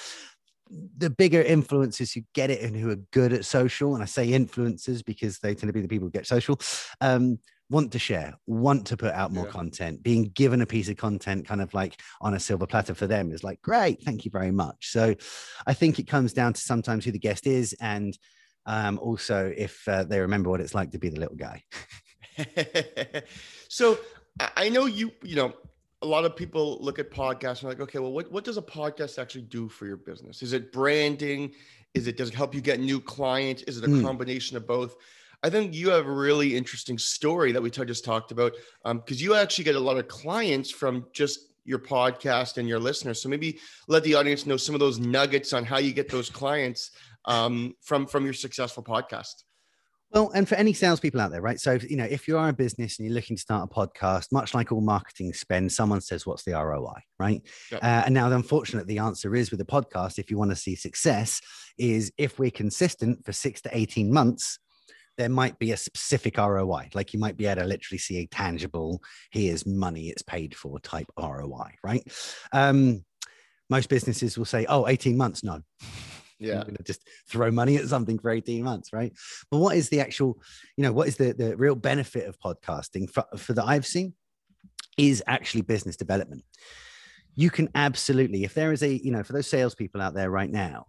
the 0.70 1.10
bigger 1.10 1.42
influencers 1.42 2.14
who 2.14 2.20
get 2.34 2.50
it 2.50 2.62
and 2.62 2.76
who 2.76 2.90
are 2.90 2.96
good 3.12 3.32
at 3.32 3.44
social, 3.44 3.94
and 3.94 4.02
I 4.02 4.06
say 4.06 4.28
influencers 4.28 5.04
because 5.04 5.38
they 5.38 5.54
tend 5.54 5.68
to 5.68 5.72
be 5.72 5.80
the 5.80 5.88
people 5.88 6.06
who 6.06 6.12
get 6.12 6.26
social, 6.26 6.58
um, 7.00 7.38
want 7.70 7.92
to 7.92 7.98
share, 7.98 8.34
want 8.46 8.86
to 8.86 8.96
put 8.96 9.12
out 9.12 9.32
more 9.32 9.46
yeah. 9.46 9.52
content. 9.52 10.02
Being 10.02 10.24
given 10.24 10.62
a 10.62 10.66
piece 10.66 10.88
of 10.88 10.96
content, 10.96 11.46
kind 11.46 11.60
of 11.60 11.72
like 11.74 12.00
on 12.20 12.34
a 12.34 12.40
silver 12.40 12.66
platter 12.66 12.94
for 12.94 13.06
them, 13.06 13.32
is 13.32 13.44
like, 13.44 13.60
great, 13.62 14.02
thank 14.02 14.24
you 14.24 14.30
very 14.30 14.50
much. 14.50 14.90
So 14.90 15.14
I 15.66 15.74
think 15.74 15.98
it 15.98 16.06
comes 16.06 16.32
down 16.32 16.54
to 16.54 16.60
sometimes 16.60 17.04
who 17.04 17.12
the 17.12 17.18
guest 17.18 17.46
is 17.46 17.74
and 17.80 18.16
um, 18.66 18.98
also 18.98 19.52
if 19.56 19.86
uh, 19.88 20.04
they 20.04 20.20
remember 20.20 20.50
what 20.50 20.60
it's 20.60 20.74
like 20.74 20.92
to 20.92 20.98
be 20.98 21.08
the 21.08 21.20
little 21.20 21.36
guy. 21.36 21.62
so 23.68 23.98
I 24.56 24.68
know 24.68 24.86
you, 24.86 25.12
you 25.22 25.36
know, 25.36 25.52
a 26.02 26.06
lot 26.06 26.24
of 26.24 26.36
people 26.36 26.78
look 26.80 26.98
at 26.98 27.10
podcasts 27.10 27.60
and 27.60 27.70
like, 27.70 27.80
okay, 27.80 27.98
well, 27.98 28.12
what, 28.12 28.30
what 28.30 28.44
does 28.44 28.56
a 28.56 28.62
podcast 28.62 29.18
actually 29.18 29.42
do 29.42 29.68
for 29.68 29.86
your 29.86 29.96
business? 29.96 30.42
Is 30.42 30.52
it 30.52 30.72
branding? 30.72 31.52
Is 31.94 32.06
it 32.06 32.16
does 32.16 32.28
it 32.28 32.34
help 32.34 32.54
you 32.54 32.60
get 32.60 32.78
new 32.78 33.00
clients? 33.00 33.62
Is 33.62 33.78
it 33.78 33.84
a 33.84 33.88
mm. 33.88 34.02
combination 34.02 34.56
of 34.56 34.66
both? 34.66 34.96
I 35.42 35.50
think 35.50 35.74
you 35.74 35.90
have 35.90 36.06
a 36.06 36.12
really 36.12 36.56
interesting 36.56 36.98
story 36.98 37.52
that 37.52 37.62
we 37.62 37.70
t- 37.70 37.84
just 37.84 38.04
talked 38.04 38.32
about 38.32 38.52
because 38.84 39.20
um, 39.20 39.24
you 39.24 39.34
actually 39.34 39.64
get 39.64 39.76
a 39.76 39.80
lot 39.80 39.96
of 39.96 40.08
clients 40.08 40.70
from 40.70 41.06
just 41.12 41.52
your 41.64 41.78
podcast 41.78 42.56
and 42.56 42.68
your 42.68 42.80
listeners. 42.80 43.22
So 43.22 43.28
maybe 43.28 43.58
let 43.86 44.02
the 44.02 44.14
audience 44.14 44.46
know 44.46 44.56
some 44.56 44.74
of 44.74 44.80
those 44.80 44.98
nuggets 44.98 45.52
on 45.52 45.64
how 45.64 45.78
you 45.78 45.92
get 45.92 46.08
those 46.08 46.30
clients 46.30 46.90
um, 47.26 47.74
from 47.82 48.06
from 48.06 48.24
your 48.24 48.34
successful 48.34 48.82
podcast. 48.82 49.44
Well, 50.10 50.30
and 50.34 50.48
for 50.48 50.54
any 50.54 50.72
salespeople 50.72 51.20
out 51.20 51.30
there, 51.30 51.42
right? 51.42 51.60
So, 51.60 51.78
you 51.86 51.96
know, 51.96 52.06
if 52.06 52.26
you 52.26 52.38
are 52.38 52.48
a 52.48 52.52
business 52.54 52.98
and 52.98 53.06
you're 53.06 53.14
looking 53.14 53.36
to 53.36 53.42
start 53.42 53.68
a 53.70 53.74
podcast, 53.74 54.32
much 54.32 54.54
like 54.54 54.72
all 54.72 54.80
marketing 54.80 55.34
spend, 55.34 55.70
someone 55.70 56.00
says, 56.00 56.26
What's 56.26 56.44
the 56.44 56.52
ROI, 56.52 56.94
right? 57.18 57.42
Yep. 57.70 57.84
Uh, 57.84 58.02
and 58.06 58.14
now, 58.14 58.32
unfortunately, 58.32 58.94
the 58.94 59.02
answer 59.02 59.34
is 59.34 59.50
with 59.50 59.60
a 59.60 59.66
podcast, 59.66 60.18
if 60.18 60.30
you 60.30 60.38
want 60.38 60.50
to 60.50 60.56
see 60.56 60.74
success, 60.74 61.42
is 61.76 62.10
if 62.16 62.38
we're 62.38 62.50
consistent 62.50 63.22
for 63.26 63.32
six 63.32 63.60
to 63.62 63.76
18 63.76 64.10
months, 64.10 64.58
there 65.18 65.28
might 65.28 65.58
be 65.58 65.72
a 65.72 65.76
specific 65.76 66.38
ROI. 66.38 66.90
Like 66.94 67.12
you 67.12 67.18
might 67.18 67.36
be 67.36 67.46
able 67.46 67.62
to 67.62 67.68
literally 67.68 67.98
see 67.98 68.18
a 68.18 68.26
tangible, 68.26 69.02
here's 69.30 69.66
money 69.66 70.08
it's 70.08 70.22
paid 70.22 70.54
for 70.56 70.78
type 70.80 71.08
ROI, 71.18 71.74
right? 71.82 72.02
Um, 72.52 73.04
most 73.68 73.90
businesses 73.90 74.38
will 74.38 74.46
say, 74.46 74.64
Oh, 74.66 74.88
18 74.88 75.16
months. 75.16 75.44
No 75.44 75.60
yeah 76.38 76.62
just 76.84 77.02
throw 77.28 77.50
money 77.50 77.76
at 77.76 77.88
something 77.88 78.18
for 78.18 78.30
18 78.30 78.62
months 78.62 78.92
right 78.92 79.12
but 79.50 79.58
what 79.58 79.76
is 79.76 79.88
the 79.88 80.00
actual 80.00 80.38
you 80.76 80.84
know 80.84 80.92
what 80.92 81.08
is 81.08 81.16
the 81.16 81.32
the 81.32 81.56
real 81.56 81.74
benefit 81.74 82.28
of 82.28 82.38
podcasting 82.38 83.10
for, 83.10 83.24
for 83.36 83.54
that 83.54 83.64
i've 83.64 83.84
seen 83.84 84.14
is 84.96 85.22
actually 85.26 85.62
business 85.62 85.96
development 85.96 86.44
you 87.34 87.50
can 87.50 87.68
absolutely 87.74 88.44
if 88.44 88.54
there 88.54 88.72
is 88.72 88.82
a 88.82 89.04
you 89.04 89.10
know 89.10 89.24
for 89.24 89.32
those 89.32 89.48
salespeople 89.48 90.00
out 90.00 90.14
there 90.14 90.30
right 90.30 90.50
now 90.50 90.86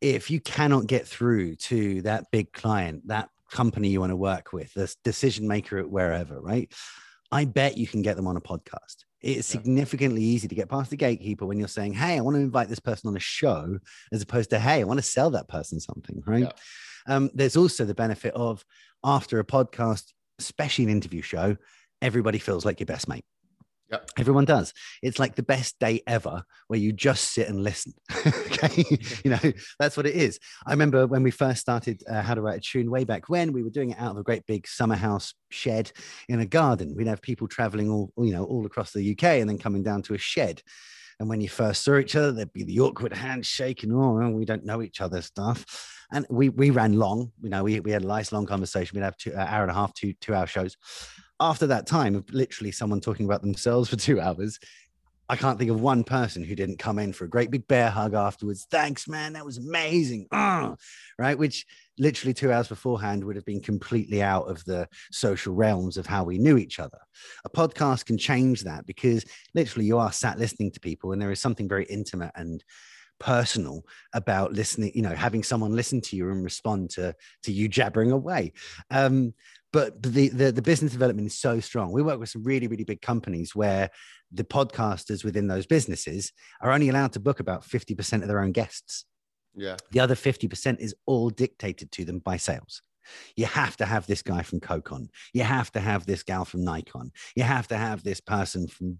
if 0.00 0.30
you 0.30 0.40
cannot 0.40 0.86
get 0.86 1.06
through 1.06 1.56
to 1.56 2.02
that 2.02 2.24
big 2.30 2.52
client 2.52 3.06
that 3.08 3.30
company 3.50 3.88
you 3.88 4.00
want 4.00 4.10
to 4.10 4.16
work 4.16 4.52
with 4.52 4.72
the 4.74 4.94
decision 5.04 5.46
maker 5.46 5.78
at 5.78 5.90
wherever 5.90 6.40
right 6.40 6.72
i 7.32 7.44
bet 7.44 7.76
you 7.76 7.86
can 7.86 8.02
get 8.02 8.16
them 8.16 8.26
on 8.26 8.36
a 8.36 8.40
podcast 8.40 9.04
it's 9.22 9.46
significantly 9.46 10.22
easy 10.22 10.48
to 10.48 10.54
get 10.54 10.68
past 10.68 10.90
the 10.90 10.96
gatekeeper 10.96 11.44
when 11.44 11.58
you're 11.58 11.68
saying, 11.68 11.92
Hey, 11.92 12.16
I 12.16 12.20
want 12.20 12.36
to 12.36 12.40
invite 12.40 12.68
this 12.68 12.80
person 12.80 13.08
on 13.08 13.16
a 13.16 13.20
show, 13.20 13.78
as 14.12 14.22
opposed 14.22 14.50
to, 14.50 14.58
Hey, 14.58 14.80
I 14.80 14.84
want 14.84 14.98
to 14.98 15.04
sell 15.04 15.30
that 15.30 15.48
person 15.48 15.78
something, 15.78 16.22
right? 16.26 16.44
Yeah. 16.44 16.52
Um, 17.06 17.30
there's 17.34 17.56
also 17.56 17.84
the 17.84 17.94
benefit 17.94 18.34
of 18.34 18.64
after 19.04 19.38
a 19.38 19.44
podcast, 19.44 20.04
especially 20.38 20.84
an 20.84 20.90
interview 20.90 21.22
show, 21.22 21.56
everybody 22.00 22.38
feels 22.38 22.64
like 22.64 22.80
your 22.80 22.86
best 22.86 23.08
mate. 23.08 23.24
Yep. 23.90 24.10
Everyone 24.18 24.44
does. 24.44 24.72
It's 25.02 25.18
like 25.18 25.34
the 25.34 25.42
best 25.42 25.78
day 25.80 26.00
ever 26.06 26.44
where 26.68 26.78
you 26.78 26.92
just 26.92 27.32
sit 27.32 27.48
and 27.48 27.62
listen. 27.62 27.92
okay. 28.26 28.84
you 29.24 29.30
know, 29.30 29.52
that's 29.80 29.96
what 29.96 30.06
it 30.06 30.14
is. 30.14 30.38
I 30.64 30.70
remember 30.70 31.06
when 31.06 31.24
we 31.24 31.32
first 31.32 31.60
started 31.60 32.02
uh, 32.08 32.22
How 32.22 32.34
to 32.34 32.40
Write 32.40 32.58
a 32.58 32.60
Tune 32.60 32.90
way 32.90 33.04
back 33.04 33.28
when 33.28 33.52
we 33.52 33.64
were 33.64 33.70
doing 33.70 33.90
it 33.90 33.98
out 33.98 34.12
of 34.12 34.18
a 34.18 34.22
great 34.22 34.46
big 34.46 34.68
summer 34.68 34.94
house 34.94 35.34
shed 35.50 35.90
in 36.28 36.38
a 36.40 36.46
garden. 36.46 36.94
We'd 36.96 37.08
have 37.08 37.20
people 37.20 37.48
traveling 37.48 37.90
all, 37.90 38.12
you 38.18 38.32
know, 38.32 38.44
all 38.44 38.64
across 38.64 38.92
the 38.92 39.10
UK 39.12 39.24
and 39.24 39.50
then 39.50 39.58
coming 39.58 39.82
down 39.82 40.02
to 40.02 40.14
a 40.14 40.18
shed. 40.18 40.62
And 41.18 41.28
when 41.28 41.40
you 41.40 41.48
first 41.48 41.84
saw 41.84 41.98
each 41.98 42.16
other, 42.16 42.32
there'd 42.32 42.52
be 42.52 42.64
the 42.64 42.80
awkward 42.80 43.12
handshake 43.12 43.82
and 43.82 43.92
oh, 43.92 44.30
we 44.30 44.44
don't 44.44 44.64
know 44.64 44.82
each 44.82 45.00
other 45.00 45.20
stuff. 45.20 45.96
And 46.12 46.26
we 46.30 46.48
we 46.48 46.70
ran 46.70 46.94
long. 46.94 47.30
You 47.42 47.50
know, 47.50 47.62
we 47.62 47.78
we 47.80 47.90
had 47.90 48.02
a 48.02 48.06
nice 48.06 48.32
long 48.32 48.46
conversation. 48.46 48.96
We'd 48.96 49.04
have 49.04 49.16
two 49.16 49.34
uh, 49.34 49.46
hour 49.48 49.62
and 49.62 49.70
a 49.70 49.74
half, 49.74 49.92
two 49.94 50.14
two 50.20 50.34
hour 50.34 50.46
shows. 50.46 50.76
After 51.40 51.66
that 51.68 51.86
time 51.86 52.14
of 52.14 52.32
literally 52.32 52.70
someone 52.70 53.00
talking 53.00 53.26
about 53.26 53.40
themselves 53.40 53.88
for 53.88 53.96
two 53.96 54.20
hours, 54.20 54.58
I 55.30 55.36
can't 55.36 55.58
think 55.58 55.70
of 55.70 55.80
one 55.80 56.02
person 56.02 56.42
who 56.42 56.56
didn't 56.56 56.80
come 56.80 56.98
in 56.98 57.12
for 57.12 57.24
a 57.24 57.28
great 57.28 57.52
big 57.52 57.68
bear 57.68 57.88
hug 57.88 58.14
afterwards. 58.14 58.66
Thanks, 58.68 59.06
man. 59.06 59.34
That 59.34 59.46
was 59.46 59.58
amazing. 59.58 60.26
Right. 61.18 61.38
Which 61.38 61.66
literally 61.98 62.32
two 62.32 62.50
hours 62.50 62.68
beforehand 62.68 63.22
would 63.22 63.36
have 63.36 63.44
been 63.44 63.60
completely 63.60 64.22
out 64.22 64.48
of 64.48 64.64
the 64.64 64.88
social 65.12 65.54
realms 65.54 65.98
of 65.98 66.06
how 66.06 66.24
we 66.24 66.38
knew 66.38 66.56
each 66.56 66.80
other. 66.80 66.98
A 67.44 67.50
podcast 67.50 68.06
can 68.06 68.16
change 68.16 68.62
that 68.62 68.86
because 68.86 69.26
literally 69.54 69.84
you 69.84 69.98
are 69.98 70.10
sat 70.10 70.38
listening 70.38 70.70
to 70.72 70.80
people 70.80 71.12
and 71.12 71.20
there 71.20 71.30
is 71.30 71.38
something 71.38 71.68
very 71.68 71.84
intimate 71.84 72.32
and 72.36 72.64
personal 73.18 73.84
about 74.14 74.54
listening 74.54 74.90
you 74.94 75.02
know 75.02 75.14
having 75.14 75.42
someone 75.42 75.76
listen 75.76 76.00
to 76.00 76.16
you 76.16 76.30
and 76.30 76.42
respond 76.42 76.88
to 76.88 77.14
to 77.42 77.52
you 77.52 77.68
jabbering 77.68 78.10
away 78.10 78.50
um 78.90 79.34
but 79.72 80.02
the, 80.02 80.28
the 80.30 80.52
the 80.52 80.62
business 80.62 80.92
development 80.92 81.26
is 81.26 81.38
so 81.38 81.60
strong 81.60 81.92
we 81.92 82.02
work 82.02 82.18
with 82.18 82.28
some 82.28 82.42
really 82.42 82.66
really 82.66 82.84
big 82.84 83.00
companies 83.00 83.54
where 83.54 83.90
the 84.32 84.44
podcasters 84.44 85.24
within 85.24 85.46
those 85.48 85.66
businesses 85.66 86.32
are 86.60 86.72
only 86.72 86.88
allowed 86.88 87.12
to 87.12 87.20
book 87.20 87.40
about 87.40 87.62
50% 87.62 88.22
of 88.22 88.28
their 88.28 88.40
own 88.40 88.52
guests 88.52 89.04
Yeah. 89.54 89.76
the 89.90 90.00
other 90.00 90.14
50% 90.14 90.78
is 90.80 90.94
all 91.06 91.30
dictated 91.30 91.90
to 91.92 92.04
them 92.04 92.18
by 92.20 92.36
sales. 92.36 92.82
You 93.34 93.46
have 93.46 93.76
to 93.78 93.86
have 93.86 94.06
this 94.06 94.22
guy 94.22 94.42
from 94.42 94.60
Cocon. 94.60 95.08
You 95.32 95.42
have 95.42 95.72
to 95.72 95.80
have 95.80 96.06
this 96.06 96.22
gal 96.22 96.44
from 96.44 96.62
Nikon. 96.64 97.10
You 97.34 97.42
have 97.42 97.66
to 97.68 97.76
have 97.76 98.04
this 98.04 98.20
person 98.20 98.68
from 98.68 98.98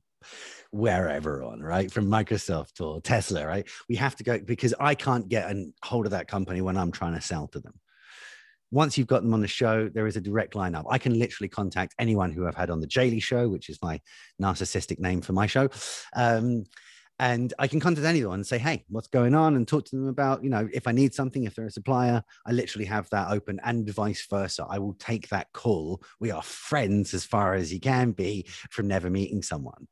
wherever 0.70 1.42
on, 1.42 1.60
right? 1.60 1.90
From 1.90 2.06
Microsoft 2.06 2.80
or 2.84 3.00
Tesla, 3.00 3.46
right? 3.46 3.66
We 3.88 3.96
have 3.96 4.16
to 4.16 4.24
go 4.24 4.38
because 4.38 4.74
I 4.80 4.94
can't 4.94 5.28
get 5.28 5.50
a 5.50 5.66
hold 5.84 6.06
of 6.06 6.12
that 6.12 6.28
company 6.28 6.60
when 6.60 6.76
I'm 6.76 6.92
trying 6.92 7.14
to 7.14 7.20
sell 7.20 7.46
to 7.48 7.60
them. 7.60 7.74
Once 8.70 8.96
you've 8.96 9.06
got 9.06 9.22
them 9.22 9.34
on 9.34 9.40
the 9.40 9.48
show, 9.48 9.88
there 9.88 10.06
is 10.06 10.16
a 10.16 10.20
direct 10.20 10.54
lineup. 10.54 10.84
I 10.88 10.98
can 10.98 11.18
literally 11.18 11.48
contact 11.48 11.94
anyone 11.98 12.32
who 12.32 12.46
I've 12.46 12.54
had 12.54 12.70
on 12.70 12.80
the 12.80 12.86
Jaylee 12.86 13.22
Show, 13.22 13.48
which 13.48 13.68
is 13.68 13.78
my 13.82 14.00
narcissistic 14.40 14.98
name 14.98 15.20
for 15.20 15.32
my 15.32 15.46
show. 15.46 15.68
Um, 16.14 16.64
and 17.20 17.52
I 17.58 17.68
can 17.68 17.80
contact 17.80 18.06
anyone 18.06 18.36
and 18.36 18.46
say, 18.46 18.56
"Hey, 18.56 18.86
what's 18.88 19.06
going 19.06 19.34
on?" 19.34 19.54
and 19.54 19.68
talk 19.68 19.84
to 19.84 19.96
them 19.96 20.08
about, 20.08 20.42
you 20.42 20.48
know, 20.48 20.66
if 20.72 20.88
I 20.88 20.92
need 20.92 21.12
something, 21.12 21.44
if 21.44 21.54
they're 21.54 21.66
a 21.66 21.70
supplier, 21.70 22.22
I 22.46 22.52
literally 22.52 22.86
have 22.86 23.10
that 23.10 23.30
open, 23.30 23.60
and 23.62 23.88
vice 23.90 24.26
versa. 24.26 24.66
I 24.68 24.78
will 24.78 24.94
take 24.94 25.28
that 25.28 25.48
call. 25.52 26.02
We 26.18 26.30
are 26.30 26.42
friends 26.42 27.12
as 27.12 27.26
far 27.26 27.52
as 27.52 27.74
you 27.74 27.78
can 27.78 28.12
be 28.12 28.46
from 28.70 28.88
never 28.88 29.10
meeting 29.10 29.42
someone. 29.42 29.86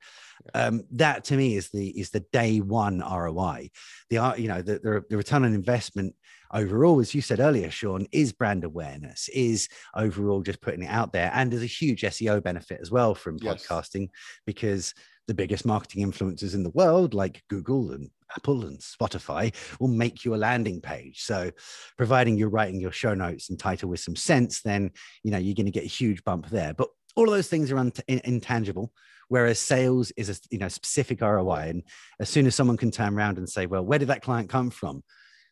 Um, 0.54 0.84
that 0.92 1.24
to 1.24 1.36
me 1.36 1.56
is 1.56 1.68
the 1.68 1.88
is 2.00 2.08
the 2.08 2.24
day 2.32 2.60
one 2.60 3.00
ROI. 3.00 3.72
The 4.08 4.34
you 4.38 4.48
know 4.48 4.62
the, 4.62 4.78
the 4.78 5.04
the 5.10 5.16
return 5.18 5.44
on 5.44 5.52
investment 5.52 6.14
overall, 6.52 7.00
as 7.00 7.14
you 7.14 7.20
said 7.20 7.40
earlier, 7.40 7.70
Shawn, 7.70 8.06
is 8.12 8.32
brand 8.32 8.64
awareness, 8.64 9.28
is 9.30 9.68
overall 9.94 10.42
just 10.42 10.60
putting 10.60 10.82
it 10.82 10.90
out 10.90 11.12
there, 11.12 11.30
and 11.34 11.50
there's 11.50 11.62
a 11.62 11.66
huge 11.66 12.02
SEO 12.02 12.42
benefit 12.42 12.80
as 12.80 12.90
well 12.90 13.14
from 13.14 13.38
Yes. 13.40 13.66
podcasting 13.66 14.08
because 14.46 14.94
the 15.26 15.34
biggest 15.34 15.66
marketing 15.66 16.10
influencers 16.10 16.54
in 16.54 16.62
the 16.62 16.70
world, 16.70 17.12
like 17.14 17.42
Google 17.48 17.92
and 17.92 18.10
Apple 18.34 18.64
and 18.64 18.78
Spotify, 18.80 19.54
will 19.78 19.88
make 19.88 20.24
you 20.24 20.34
a 20.34 20.36
landing 20.36 20.80
page. 20.80 21.22
So, 21.22 21.50
providing 21.96 22.36
you're 22.38 22.48
writing 22.48 22.80
your 22.80 22.92
show 22.92 23.14
notes 23.14 23.50
and 23.50 23.58
title 23.58 23.90
with 23.90 24.00
some 24.00 24.16
sense, 24.16 24.62
then 24.62 24.90
you 25.22 25.30
know 25.30 25.38
you're 25.38 25.54
going 25.54 25.66
to 25.66 25.72
get 25.72 25.84
a 25.84 25.86
huge 25.86 26.24
bump 26.24 26.48
there. 26.48 26.72
But 26.74 26.88
all 27.14 27.24
of 27.24 27.30
those 27.30 27.48
things 27.48 27.70
are 27.70 27.78
in- 27.78 27.92
intangible. 28.24 28.92
Whereas 29.28 29.58
sales 29.58 30.10
is 30.12 30.30
a 30.30 30.36
you 30.50 30.58
know 30.58 30.68
specific 30.68 31.20
ROI, 31.20 31.68
and 31.68 31.82
as 32.18 32.30
soon 32.30 32.46
as 32.46 32.54
someone 32.54 32.78
can 32.78 32.90
turn 32.90 33.14
around 33.14 33.36
and 33.36 33.48
say, 33.48 33.66
"Well, 33.66 33.84
where 33.84 33.98
did 33.98 34.08
that 34.08 34.22
client 34.22 34.48
come 34.48 34.70
from?" 34.70 35.02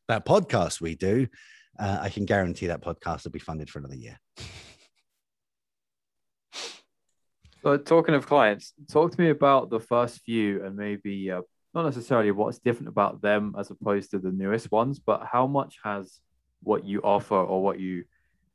That 0.09 0.25
podcast 0.25 0.81
we 0.81 0.95
do, 0.95 1.27
uh, 1.79 1.99
I 2.01 2.11
can 2.11 2.25
guarantee 2.25 2.69
that 2.69 2.83
podcast 2.83 3.25
will 3.25 3.33
be 3.33 3.39
funded 3.39 3.69
for 3.69 3.81
another 3.81 3.97
year. 3.97 4.19
So 7.63 7.77
talking 7.77 8.15
of 8.15 8.27
clients, 8.27 8.73
talk 8.89 9.11
to 9.13 9.21
me 9.21 9.31
about 9.31 9.71
the 9.71 9.81
first 9.81 10.21
few 10.21 10.65
and 10.65 10.77
maybe 10.77 11.33
uh, 11.33 11.43
not 11.75 11.85
necessarily 11.85 12.31
what's 12.31 12.61
different 12.61 12.89
about 12.89 13.21
them 13.21 13.57
as 13.59 13.71
opposed 13.71 14.13
to 14.13 14.21
the 14.21 14.31
newest 14.31 14.71
ones, 14.71 15.01
but 15.01 15.27
how 15.31 15.49
much 15.49 15.77
has 15.83 16.21
what 16.63 16.85
you 16.85 17.01
offer 17.01 17.35
or 17.35 17.63
what 17.63 17.81
you 17.81 18.05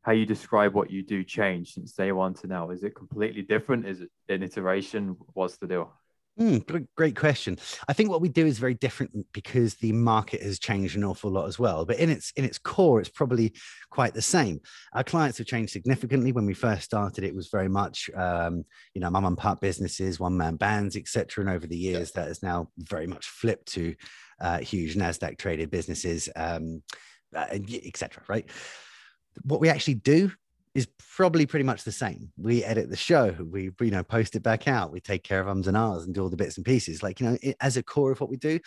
how 0.04 0.14
you 0.14 0.26
describe 0.26 0.74
what 0.74 0.90
you 0.90 1.04
do 1.04 1.24
changed 1.24 1.74
since 1.74 1.92
day 1.92 2.12
one 2.12 2.34
to 2.34 2.48
now? 2.48 2.72
Is 2.72 2.84
it 2.84 2.96
completely 2.96 3.44
different? 3.44 3.86
Is 3.86 4.02
it 4.02 4.10
an 4.30 4.42
iteration? 4.42 5.16
What's 5.34 5.58
the 5.58 5.68
deal? 5.68 5.94
Mm, 6.40 6.66
gr- 6.66 6.78
great 6.96 7.16
question. 7.16 7.58
I 7.88 7.94
think 7.94 8.10
what 8.10 8.22
we 8.22 8.30
do 8.30 8.46
is 8.46 8.58
very 8.58 8.74
different 8.74 9.12
because 9.34 9.76
the 9.76 9.92
market 9.92 10.42
has 10.42 10.60
changed 10.60 10.96
an 10.96 11.04
awful 11.04 11.30
lot 11.30 11.48
as 11.48 11.60
well. 11.60 11.86
But 11.86 12.00
in 12.00 12.10
its 12.10 12.32
in 12.38 12.46
its 12.46 12.58
core, 12.58 13.00
it's 13.00 13.10
probably 13.10 13.54
quite 13.90 14.14
the 14.14 14.22
same. 14.22 14.62
Our 14.94 15.04
clients 15.04 15.38
have 15.40 15.48
changed 15.48 15.74
significantly. 15.74 16.32
When 16.32 16.46
we 16.46 16.54
first 16.54 16.84
started, 16.84 17.26
it 17.26 17.36
was 17.36 17.50
very 17.50 17.68
much 17.68 18.10
um, 18.16 18.64
you 18.94 19.02
know 19.02 19.10
mum 19.10 19.26
and 19.26 19.38
pop 19.38 19.60
businesses, 19.60 20.20
one 20.20 20.38
man 20.38 20.56
bands, 20.56 20.96
etc. 20.96 21.44
And 21.44 21.54
over 21.54 21.68
the 21.68 21.78
years, 21.78 22.12
that 22.14 22.28
has 22.30 22.42
now 22.42 22.70
very 22.78 23.08
much 23.08 23.28
flipped 23.28 23.68
to 23.74 23.94
uh, 24.40 24.60
huge 24.60 24.96
Nasdaq 24.96 25.38
traded 25.38 25.70
businesses, 25.70 26.30
um, 26.38 26.82
uh, 27.36 27.48
etc. 27.52 28.24
Right. 28.30 28.50
What 29.44 29.60
we 29.60 29.70
actually 29.70 29.96
do 29.96 30.32
is 30.74 30.88
probably 31.16 31.46
pretty 31.46 31.66
much 31.66 31.84
the 31.84 31.92
same. 31.92 32.32
We 32.38 32.64
edit 32.64 32.90
the 32.90 32.96
show, 32.96 33.36
we 33.52 33.72
you 33.82 33.92
know 33.92 34.04
post 34.04 34.36
it 34.36 34.44
back 34.44 34.68
out, 34.68 34.92
we 34.92 35.02
take 35.02 35.24
care 35.24 35.42
of 35.42 35.48
ums 35.48 35.68
and 35.68 35.76
ahs 35.76 36.06
and 36.06 36.14
do 36.14 36.24
all 36.24 36.30
the 36.30 36.38
bits 36.38 36.58
and 36.58 36.66
pieces. 36.66 37.04
Like 37.04 37.20
you 37.20 37.28
know, 37.28 37.38
it, 37.42 37.58
as 37.60 37.78
a 37.78 37.84
core 37.84 38.12
of 38.12 38.22
what 38.22 38.30
we 38.30 38.38
do, 38.38 38.60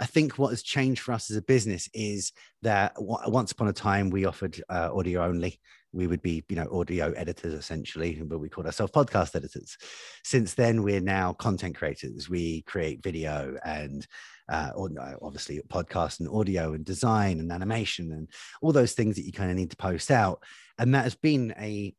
I 0.00 0.06
think 0.06 0.38
what 0.38 0.50
has 0.50 0.62
changed 0.62 1.02
for 1.02 1.12
us 1.12 1.30
as 1.30 1.36
a 1.36 1.42
business 1.42 1.88
is 1.94 2.32
that 2.62 2.94
w- 2.94 3.16
once 3.26 3.52
upon 3.52 3.68
a 3.68 3.72
time 3.72 4.10
we 4.10 4.24
offered 4.24 4.60
uh, 4.68 4.90
audio 4.92 5.24
only. 5.24 5.60
We 5.94 6.06
would 6.06 6.22
be 6.22 6.42
you 6.48 6.56
know 6.56 6.68
audio 6.72 7.12
editors 7.12 7.54
essentially, 7.54 8.20
but 8.24 8.38
we 8.38 8.48
called 8.48 8.66
ourselves 8.66 8.92
podcast 8.92 9.36
editors. 9.36 9.76
Since 10.24 10.54
then, 10.54 10.82
we're 10.82 11.00
now 11.00 11.34
content 11.34 11.76
creators. 11.76 12.28
We 12.28 12.62
create 12.62 13.02
video 13.02 13.56
and 13.64 14.06
uh, 14.50 14.70
or 14.74 14.90
obviously 15.22 15.60
podcast 15.68 16.20
and 16.20 16.28
audio 16.28 16.72
and 16.72 16.84
design 16.84 17.40
and 17.40 17.52
animation 17.52 18.12
and 18.12 18.28
all 18.60 18.72
those 18.72 18.92
things 18.92 19.16
that 19.16 19.24
you 19.24 19.32
kind 19.32 19.50
of 19.50 19.56
need 19.56 19.70
to 19.70 19.76
post 19.76 20.10
out. 20.10 20.42
And 20.78 20.94
that 20.94 21.04
has 21.04 21.14
been 21.14 21.54
a 21.58 21.94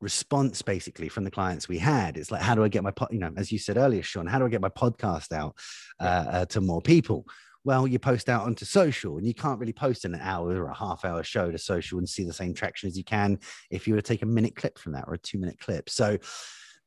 response 0.00 0.62
basically 0.62 1.08
from 1.08 1.24
the 1.24 1.30
clients 1.30 1.68
we 1.68 1.78
had. 1.78 2.16
It's 2.16 2.30
like 2.30 2.42
how 2.42 2.54
do 2.54 2.64
i 2.64 2.68
get 2.68 2.82
my 2.82 2.90
po- 2.90 3.08
you 3.10 3.20
know 3.20 3.32
as 3.36 3.52
you 3.52 3.58
said 3.58 3.76
earlier 3.76 4.02
shawn 4.02 4.26
how 4.26 4.40
do 4.40 4.44
i 4.44 4.48
get 4.48 4.60
my 4.60 4.68
podcast 4.68 5.32
out 5.32 5.56
uh, 6.00 6.24
uh, 6.28 6.46
to 6.46 6.60
more 6.60 6.82
people? 6.82 7.24
Well 7.64 7.86
you 7.86 8.00
post 8.00 8.28
out 8.28 8.44
onto 8.44 8.64
social 8.64 9.18
and 9.18 9.26
you 9.26 9.32
can't 9.32 9.60
really 9.60 9.72
post 9.72 10.04
an 10.04 10.16
hour 10.16 10.50
or 10.60 10.68
a 10.68 10.74
half 10.74 11.04
hour 11.04 11.22
show 11.22 11.52
to 11.52 11.58
social 11.58 11.98
and 11.98 12.08
see 12.08 12.24
the 12.24 12.32
same 12.32 12.52
traction 12.52 12.88
as 12.88 12.98
you 12.98 13.04
can 13.04 13.38
if 13.70 13.86
you 13.86 13.94
were 13.94 14.00
to 14.00 14.06
take 14.06 14.22
a 14.22 14.26
minute 14.26 14.56
clip 14.56 14.76
from 14.76 14.92
that 14.92 15.04
or 15.06 15.14
a 15.14 15.18
two 15.18 15.38
minute 15.38 15.60
clip. 15.60 15.88
So 15.88 16.18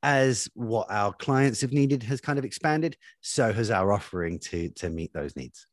as 0.05 0.47
what 0.53 0.85
our 0.91 1.11
clients 1.13 1.61
have 1.61 1.73
needed 1.73 2.03
has 2.03 2.21
kind 2.21 2.37
of 2.37 2.45
expanded 2.45 2.95
so 3.21 3.51
has 3.51 3.71
our 3.71 3.91
offering 3.91 4.37
to 4.37 4.69
to 4.69 4.89
meet 4.89 5.11
those 5.13 5.35
needs 5.35 5.65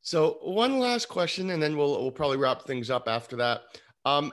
So 0.00 0.38
one 0.42 0.78
last 0.78 1.08
question, 1.08 1.50
and 1.50 1.60
then 1.60 1.76
we'll 1.76 2.00
we'll 2.00 2.12
probably 2.12 2.36
wrap 2.36 2.62
things 2.62 2.90
up 2.90 3.08
after 3.08 3.34
that. 3.42 3.62
Um, 4.04 4.32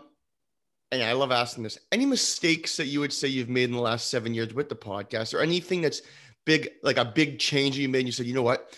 and 0.92 1.02
I 1.02 1.14
love 1.14 1.32
asking 1.32 1.64
this. 1.64 1.80
Any 1.92 2.06
mistakes 2.06 2.78
that 2.78 2.86
you 2.86 3.00
would 3.00 3.12
say 3.12 3.28
you've 3.28 3.50
made 3.50 3.64
in 3.64 3.72
the 3.72 3.82
last 3.82 4.12
seven 4.12 4.36
years 4.36 4.54
with 4.54 4.70
the 4.70 4.76
podcast, 4.76 5.34
or 5.34 5.42
anything 5.42 5.82
that's 5.82 6.04
big, 6.46 6.70
like 6.84 6.98
a 6.98 7.06
big 7.06 7.40
change 7.40 7.76
you 7.76 7.90
made? 7.90 8.02
And 8.02 8.08
you 8.08 8.12
said, 8.12 8.28
you 8.28 8.36
know 8.36 8.44
what, 8.44 8.78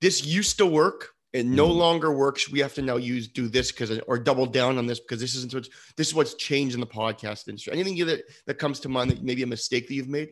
this 0.00 0.26
used 0.26 0.58
to 0.58 0.66
work, 0.66 1.11
it 1.32 1.46
no 1.46 1.68
Mhm. 1.68 1.76
longer 1.76 2.12
works. 2.12 2.50
We 2.50 2.60
have 2.60 2.74
to 2.74 2.82
now 2.82 2.96
use 2.96 3.28
do 3.28 3.48
this 3.48 3.72
because 3.72 3.98
or 4.06 4.18
double 4.18 4.46
down 4.46 4.78
on 4.78 4.86
this 4.86 5.00
because 5.00 5.20
this 5.20 5.34
isn't 5.34 5.54
what's 5.54 5.68
this 5.96 6.08
is 6.08 6.14
what's 6.14 6.34
changed 6.34 6.74
in 6.74 6.80
the 6.80 6.86
podcast 6.86 7.48
industry. 7.48 7.72
Anything 7.72 7.96
that 8.06 8.22
that 8.46 8.58
comes 8.58 8.80
to 8.80 8.88
mind 8.88 9.10
that 9.10 9.22
maybe 9.22 9.42
a 9.42 9.46
mistake 9.46 9.88
that 9.88 9.94
you've 9.94 10.08
made? 10.08 10.30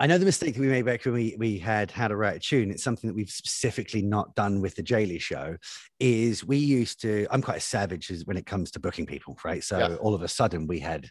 I 0.00 0.08
know 0.08 0.18
the 0.18 0.24
mistake 0.24 0.54
that 0.54 0.60
we 0.60 0.66
made 0.66 0.84
back 0.84 1.04
when 1.04 1.14
we, 1.14 1.36
we 1.38 1.56
had 1.56 1.92
How 1.92 2.08
to 2.08 2.16
Write 2.16 2.36
a 2.36 2.40
Tune. 2.40 2.72
It's 2.72 2.82
something 2.82 3.06
that 3.08 3.14
we've 3.14 3.30
specifically 3.30 4.02
not 4.02 4.34
done 4.34 4.60
with 4.60 4.74
the 4.74 4.82
Jaylee 4.82 5.20
show. 5.20 5.56
Is 6.00 6.44
we 6.44 6.56
used 6.56 7.00
to, 7.02 7.28
I'm 7.30 7.40
quite 7.40 7.58
a 7.58 7.60
savage 7.60 8.10
as- 8.10 8.24
when 8.24 8.36
it 8.36 8.44
comes 8.44 8.72
to 8.72 8.80
booking 8.80 9.06
people, 9.06 9.38
right? 9.44 9.62
So 9.62 9.78
Yeah. 9.78 9.94
all 9.96 10.12
of 10.12 10.22
a 10.22 10.28
sudden 10.28 10.66
we 10.66 10.80
had, 10.80 11.08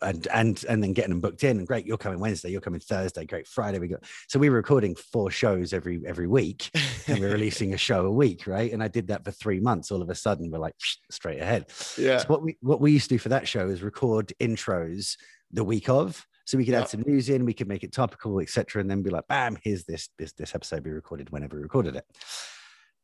and 0.00 0.26
and 0.28 0.64
and 0.68 0.82
then 0.82 0.92
getting 0.92 1.10
them 1.10 1.20
booked 1.20 1.42
in. 1.44 1.58
And 1.58 1.66
great, 1.66 1.84
you're 1.86 1.96
coming 1.98 2.20
Wednesday, 2.20 2.50
you're 2.50 2.60
coming 2.60 2.80
Thursday. 2.80 3.24
Great, 3.24 3.46
Friday 3.48 3.78
we 3.80 3.88
got. 3.88 4.04
So 4.28 4.38
we 4.38 4.50
were 4.50 4.56
recording 4.56 4.94
four 4.96 5.30
shows 5.30 5.72
every 5.72 6.00
every 6.06 6.26
week, 6.28 6.70
and 7.08 7.20
we're 7.20 7.32
releasing 7.38 7.74
a 7.74 7.78
show 7.78 8.06
a 8.06 8.10
week, 8.12 8.46
right? 8.46 8.72
And 8.72 8.82
I 8.82 8.88
did 8.88 9.08
that 9.08 9.24
for 9.24 9.30
three 9.30 9.60
months. 9.60 9.90
All 9.90 10.02
of 10.02 10.10
a 10.10 10.14
sudden, 10.14 10.50
we're 10.50 10.58
like 10.58 10.74
straight 11.10 11.40
ahead. 11.40 11.66
yeah. 11.98 12.18
So 12.18 12.26
what 12.28 12.42
we 12.42 12.56
what 12.60 12.80
we 12.80 12.92
used 12.92 13.08
to 13.08 13.14
do 13.14 13.18
for 13.18 13.28
that 13.30 13.48
show 13.48 13.68
is 13.68 13.82
record 13.82 14.32
intros 14.40 15.16
the 15.50 15.64
week 15.64 15.88
of, 15.88 16.26
so 16.44 16.56
we 16.58 16.64
could 16.64 16.72
Yeah. 16.72 16.80
add 16.80 16.88
some 16.88 17.02
news 17.06 17.28
in, 17.28 17.44
we 17.44 17.54
could 17.54 17.68
make 17.68 17.84
it 17.84 17.92
topical, 17.92 18.40
etc., 18.40 18.80
and 18.80 18.90
then 18.90 19.02
be 19.02 19.10
like, 19.10 19.26
bam, 19.28 19.56
here's 19.62 19.84
this 19.84 20.08
this 20.18 20.32
this 20.32 20.54
episode 20.54 20.84
we 20.84 20.90
recorded 20.90 21.30
whenever 21.30 21.56
we 21.56 21.62
recorded 21.62 21.96
it. 21.96 22.04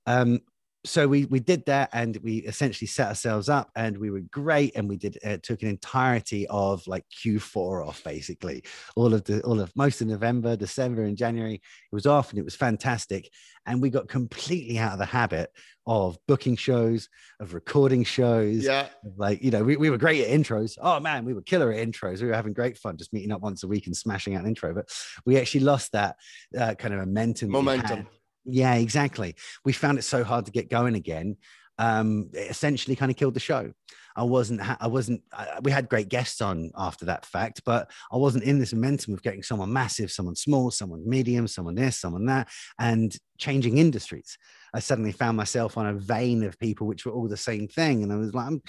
Um, 0.06 0.40
so 0.84 1.08
we 1.08 1.24
we 1.26 1.40
did 1.40 1.64
that 1.66 1.90
and 1.92 2.16
we 2.22 2.36
essentially 2.38 2.86
set 2.86 3.08
ourselves 3.08 3.48
up 3.48 3.68
and 3.74 3.98
we 3.98 4.10
were 4.10 4.20
great 4.20 4.76
and 4.76 4.88
we 4.88 4.96
did 4.96 5.18
uh, 5.24 5.36
took 5.42 5.62
an 5.62 5.68
entirety 5.68 6.46
of 6.48 6.86
like 6.86 7.04
q4 7.24 7.86
off 7.86 8.02
basically 8.04 8.62
all 8.94 9.12
of 9.12 9.24
the 9.24 9.40
all 9.42 9.60
of 9.60 9.74
most 9.74 10.00
of 10.00 10.06
november 10.06 10.54
december 10.56 11.02
and 11.02 11.16
january 11.16 11.54
it 11.54 11.60
was 11.90 12.06
off 12.06 12.30
and 12.30 12.38
it 12.38 12.44
was 12.44 12.54
fantastic 12.54 13.28
and 13.66 13.82
we 13.82 13.90
got 13.90 14.08
completely 14.08 14.78
out 14.78 14.92
of 14.92 14.98
the 14.98 15.04
habit 15.04 15.50
of 15.86 16.16
booking 16.28 16.54
shows 16.56 17.08
of 17.40 17.54
recording 17.54 18.04
shows 18.04 18.64
Yeah. 18.64 18.86
like 19.16 19.42
you 19.42 19.50
know 19.50 19.64
we, 19.64 19.76
we 19.76 19.90
were 19.90 19.98
great 19.98 20.24
at 20.24 20.30
intros 20.30 20.78
oh 20.80 21.00
man 21.00 21.24
we 21.24 21.34
were 21.34 21.42
killer 21.42 21.72
at 21.72 21.84
intros 21.86 22.20
we 22.22 22.28
were 22.28 22.34
having 22.34 22.52
great 22.52 22.78
fun 22.78 22.96
just 22.96 23.12
meeting 23.12 23.32
up 23.32 23.40
once 23.40 23.64
a 23.64 23.68
week 23.68 23.86
and 23.86 23.96
smashing 23.96 24.36
out 24.36 24.42
an 24.42 24.48
intro 24.48 24.72
but 24.72 24.88
we 25.26 25.38
actually 25.38 25.60
lost 25.64 25.90
that 25.92 26.14
uh, 26.56 26.74
kind 26.74 26.94
of 26.94 27.00
momentum. 27.00 27.50
Momentum. 27.50 28.06
Yeah, 28.44 28.74
exactly. 28.74 29.34
We 29.64 29.72
found 29.72 29.98
it 29.98 30.02
so 30.02 30.24
hard 30.24 30.46
to 30.46 30.52
get 30.52 30.70
going 30.70 30.94
again. 30.94 31.36
Um, 31.80 32.30
it 32.32 32.50
essentially 32.50 32.96
kind 32.96 33.10
of 33.10 33.16
killed 33.16 33.34
the 33.34 33.40
show. 33.40 33.72
I 34.16 34.24
wasn't, 34.24 34.60
I 34.82 34.88
wasn't, 34.88 35.22
I, 35.32 35.60
we 35.62 35.70
had 35.70 35.88
great 35.88 36.08
guests 36.08 36.40
on 36.40 36.72
after 36.76 37.04
that 37.04 37.24
fact, 37.24 37.62
but 37.64 37.88
I 38.10 38.16
wasn't 38.16 38.42
in 38.44 38.58
this 38.58 38.72
momentum 38.72 39.14
of 39.14 39.22
getting 39.22 39.44
someone 39.44 39.72
massive, 39.72 40.10
someone 40.10 40.34
small, 40.34 40.72
someone 40.72 41.08
medium, 41.08 41.46
someone 41.46 41.76
this, 41.76 42.00
someone 42.00 42.26
that, 42.26 42.48
and 42.80 43.16
changing 43.38 43.78
industries. 43.78 44.36
I 44.74 44.80
suddenly 44.80 45.12
found 45.12 45.36
myself 45.36 45.78
on 45.78 45.86
a 45.86 45.94
vein 45.94 46.42
of 46.42 46.58
people 46.58 46.88
which 46.88 47.06
were 47.06 47.12
all 47.12 47.28
the 47.28 47.36
same 47.36 47.68
thing. 47.68 48.02
And 48.02 48.12
I 48.12 48.16
was 48.16 48.34
like, 48.34 48.46
I'm, 48.48 48.60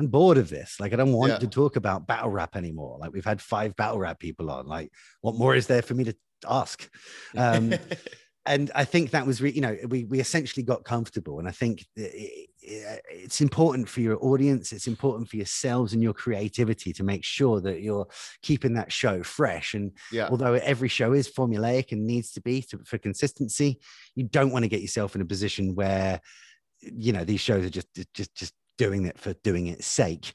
I'm 0.00 0.08
bored 0.08 0.36
of 0.36 0.48
this. 0.50 0.80
Like, 0.80 0.92
I 0.92 0.96
don't 0.96 1.12
want 1.12 1.30
Yeah. 1.32 1.38
to 1.38 1.46
talk 1.46 1.76
about 1.76 2.08
battle 2.08 2.30
rap 2.30 2.56
anymore. 2.56 2.98
Like, 2.98 3.12
we've 3.12 3.24
had 3.24 3.40
five 3.40 3.76
battle 3.76 4.00
rap 4.00 4.18
people 4.18 4.50
on. 4.50 4.66
Like, 4.66 4.90
what 5.20 5.36
more 5.36 5.54
is 5.54 5.68
there 5.68 5.82
for 5.82 5.94
me 5.94 6.04
to 6.04 6.16
ask? 6.48 6.90
Um, 7.36 7.72
and 8.44 8.70
I 8.74 8.84
think 8.84 9.10
that 9.10 9.26
was, 9.26 9.40
re- 9.40 9.52
you 9.52 9.60
know, 9.60 9.76
we 9.88 10.04
we 10.04 10.18
essentially 10.20 10.64
got 10.64 10.84
comfortable, 10.84 11.38
and 11.38 11.46
I 11.46 11.52
think 11.52 11.86
i- 11.98 12.02
i- 12.02 12.46
it's 13.10 13.40
important 13.40 13.88
for 13.88 14.00
your 14.00 14.18
audience, 14.24 14.72
it's 14.72 14.86
important 14.86 15.28
for 15.28 15.36
yourselves 15.36 15.92
and 15.92 16.02
your 16.02 16.12
creativity 16.14 16.92
to 16.92 17.02
make 17.04 17.24
sure 17.24 17.60
that 17.60 17.82
you're 17.82 18.06
keeping 18.42 18.74
that 18.74 18.92
show 18.92 19.22
fresh. 19.22 19.74
And 19.74 19.92
yeah. 20.12 20.28
although 20.28 20.54
every 20.54 20.88
show 20.88 21.12
is 21.12 21.28
formulaic 21.28 21.92
and 21.92 22.06
needs 22.06 22.32
to 22.32 22.40
be 22.40 22.62
to, 22.62 22.78
for 22.84 22.98
consistency, 22.98 23.80
you 24.14 24.24
don't 24.24 24.52
want 24.52 24.64
to 24.64 24.68
get 24.68 24.80
yourself 24.80 25.14
in 25.14 25.20
a 25.20 25.26
position 25.26 25.74
where, 25.74 26.20
you 26.80 27.12
know, 27.12 27.24
these 27.24 27.40
shows 27.40 27.64
are 27.64 27.70
just 27.70 27.88
just 28.14 28.34
just 28.34 28.54
doing 28.78 29.06
it 29.06 29.18
for 29.18 29.34
doing 29.44 29.66
its 29.68 29.86
sake. 29.86 30.32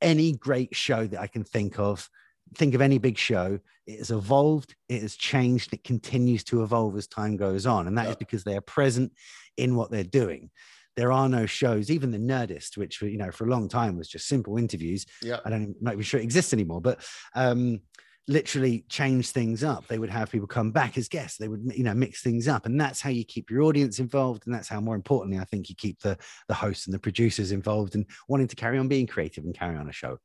Any 0.00 0.32
great 0.32 0.74
show 0.74 1.06
that 1.06 1.20
I 1.20 1.26
can 1.26 1.44
think 1.44 1.78
of, 1.78 2.08
think 2.56 2.74
of 2.74 2.80
any 2.80 2.98
big 2.98 3.18
show, 3.18 3.58
it 3.86 3.98
has 3.98 4.10
evolved, 4.10 4.74
it 4.88 5.02
has 5.02 5.16
changed, 5.16 5.72
it 5.72 5.84
continues 5.84 6.42
to 6.44 6.62
evolve 6.62 6.96
as 6.96 7.06
time 7.06 7.36
goes 7.36 7.66
on. 7.66 7.86
And 7.86 7.96
that 7.98 8.06
is 8.06 8.10
Yeah. 8.12 8.16
because 8.18 8.44
they 8.44 8.56
are 8.56 8.60
present 8.62 9.12
in 9.56 9.76
what 9.76 9.90
they're 9.90 10.04
doing. 10.04 10.50
There 10.96 11.10
are 11.12 11.28
no 11.28 11.44
shows, 11.46 11.90
even 11.90 12.12
the 12.12 12.18
Nerdist, 12.18 12.76
which 12.76 13.02
you 13.02 13.18
know 13.18 13.32
for 13.32 13.44
a 13.46 13.50
long 13.50 13.68
time 13.68 13.96
was 13.98 14.08
just 14.08 14.28
simple 14.28 14.56
interviews. 14.56 15.04
yeah. 15.22 15.40
I 15.44 15.50
don't 15.50 15.74
not 15.82 15.94
even 15.94 16.04
sure 16.04 16.20
it 16.20 16.24
exists 16.24 16.52
anymore, 16.52 16.80
but 16.80 17.04
um, 17.34 17.80
literally 18.28 18.84
change 18.88 19.30
things 19.30 19.62
up. 19.64 19.86
They 19.86 19.98
would 19.98 20.08
have 20.10 20.30
people 20.30 20.46
come 20.46 20.70
back 20.70 20.96
as 20.96 21.08
guests. 21.08 21.36
They 21.36 21.48
would, 21.48 21.72
you 21.74 21.82
know, 21.84 21.94
mix 21.94 22.22
things 22.22 22.46
up, 22.48 22.64
and 22.64 22.80
that's 22.80 23.00
how 23.00 23.10
you 23.10 23.24
keep 23.24 23.50
your 23.50 23.62
audience 23.62 23.98
involved, 23.98 24.44
and 24.46 24.54
that's 24.54 24.68
how, 24.68 24.80
more 24.80 24.94
importantly, 24.94 25.38
I 25.40 25.44
think 25.44 25.68
you 25.68 25.74
keep 25.74 26.00
the 26.00 26.16
the 26.48 26.54
hosts 26.54 26.86
and 26.86 26.94
the 26.94 26.98
producers 27.00 27.50
involved 27.52 27.96
and 27.96 28.06
wanting 28.28 28.48
to 28.48 28.56
carry 28.56 28.78
on 28.78 28.88
being 28.88 29.06
creative 29.08 29.44
and 29.44 29.54
carry 29.54 29.76
on 29.76 29.88
a 29.88 29.92
show. 29.92 30.18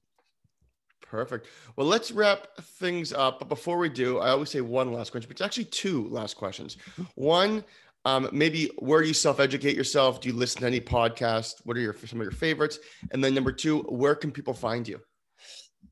Perfect. 1.01 1.47
Well, 1.75 1.87
let's 1.87 2.11
wrap 2.11 2.55
things 2.57 3.13
up. 3.13 3.39
But 3.39 3.49
before 3.49 3.77
we 3.77 3.89
do, 3.89 4.19
I 4.19 4.29
always 4.29 4.49
say 4.49 4.61
one 4.61 4.93
last 4.93 5.11
question, 5.11 5.27
but 5.27 5.35
it's 5.35 5.41
actually 5.41 5.65
two 5.65 6.07
last 6.09 6.35
questions. 6.35 6.77
One, 7.15 7.63
um, 8.05 8.29
maybe 8.31 8.69
where 8.79 9.01
do 9.01 9.07
you 9.07 9.13
self-educate 9.13 9.75
yourself? 9.75 10.21
Do 10.21 10.29
you 10.29 10.35
listen 10.35 10.61
to 10.61 10.67
any 10.67 10.79
podcast? 10.79 11.55
What 11.63 11.77
are 11.77 11.81
your 11.81 11.95
some 12.05 12.19
of 12.19 12.23
your 12.23 12.31
favorites? 12.31 12.79
And 13.11 13.23
then 13.23 13.33
number 13.33 13.51
two, 13.51 13.79
where 13.83 14.15
can 14.15 14.31
people 14.31 14.53
find 14.53 14.87
you? 14.87 14.99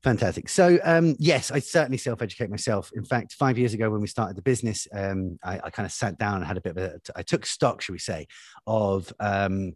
Fantastic. 0.02 0.48
So, 0.48 0.78
um, 0.84 1.16
yes, 1.18 1.50
I 1.50 1.58
certainly 1.58 1.98
self 1.98 2.22
educate 2.22 2.50
myself. 2.50 2.90
In 2.94 3.04
fact, 3.04 3.34
five 3.34 3.58
years 3.58 3.74
ago 3.74 3.90
when 3.90 4.00
we 4.00 4.06
started 4.06 4.36
the 4.36 4.42
business, 4.42 4.86
um, 4.92 5.38
I, 5.42 5.60
I 5.64 5.70
kind 5.70 5.86
of 5.86 5.92
sat 5.92 6.18
down 6.18 6.36
and 6.36 6.44
had 6.44 6.56
a 6.56 6.60
bit 6.60 6.76
of 6.76 6.78
a, 6.78 7.00
I 7.16 7.22
took 7.22 7.44
stock, 7.44 7.80
should 7.80 7.92
we 7.92 7.98
say, 7.98 8.26
of 8.66 9.12
um, 9.18 9.74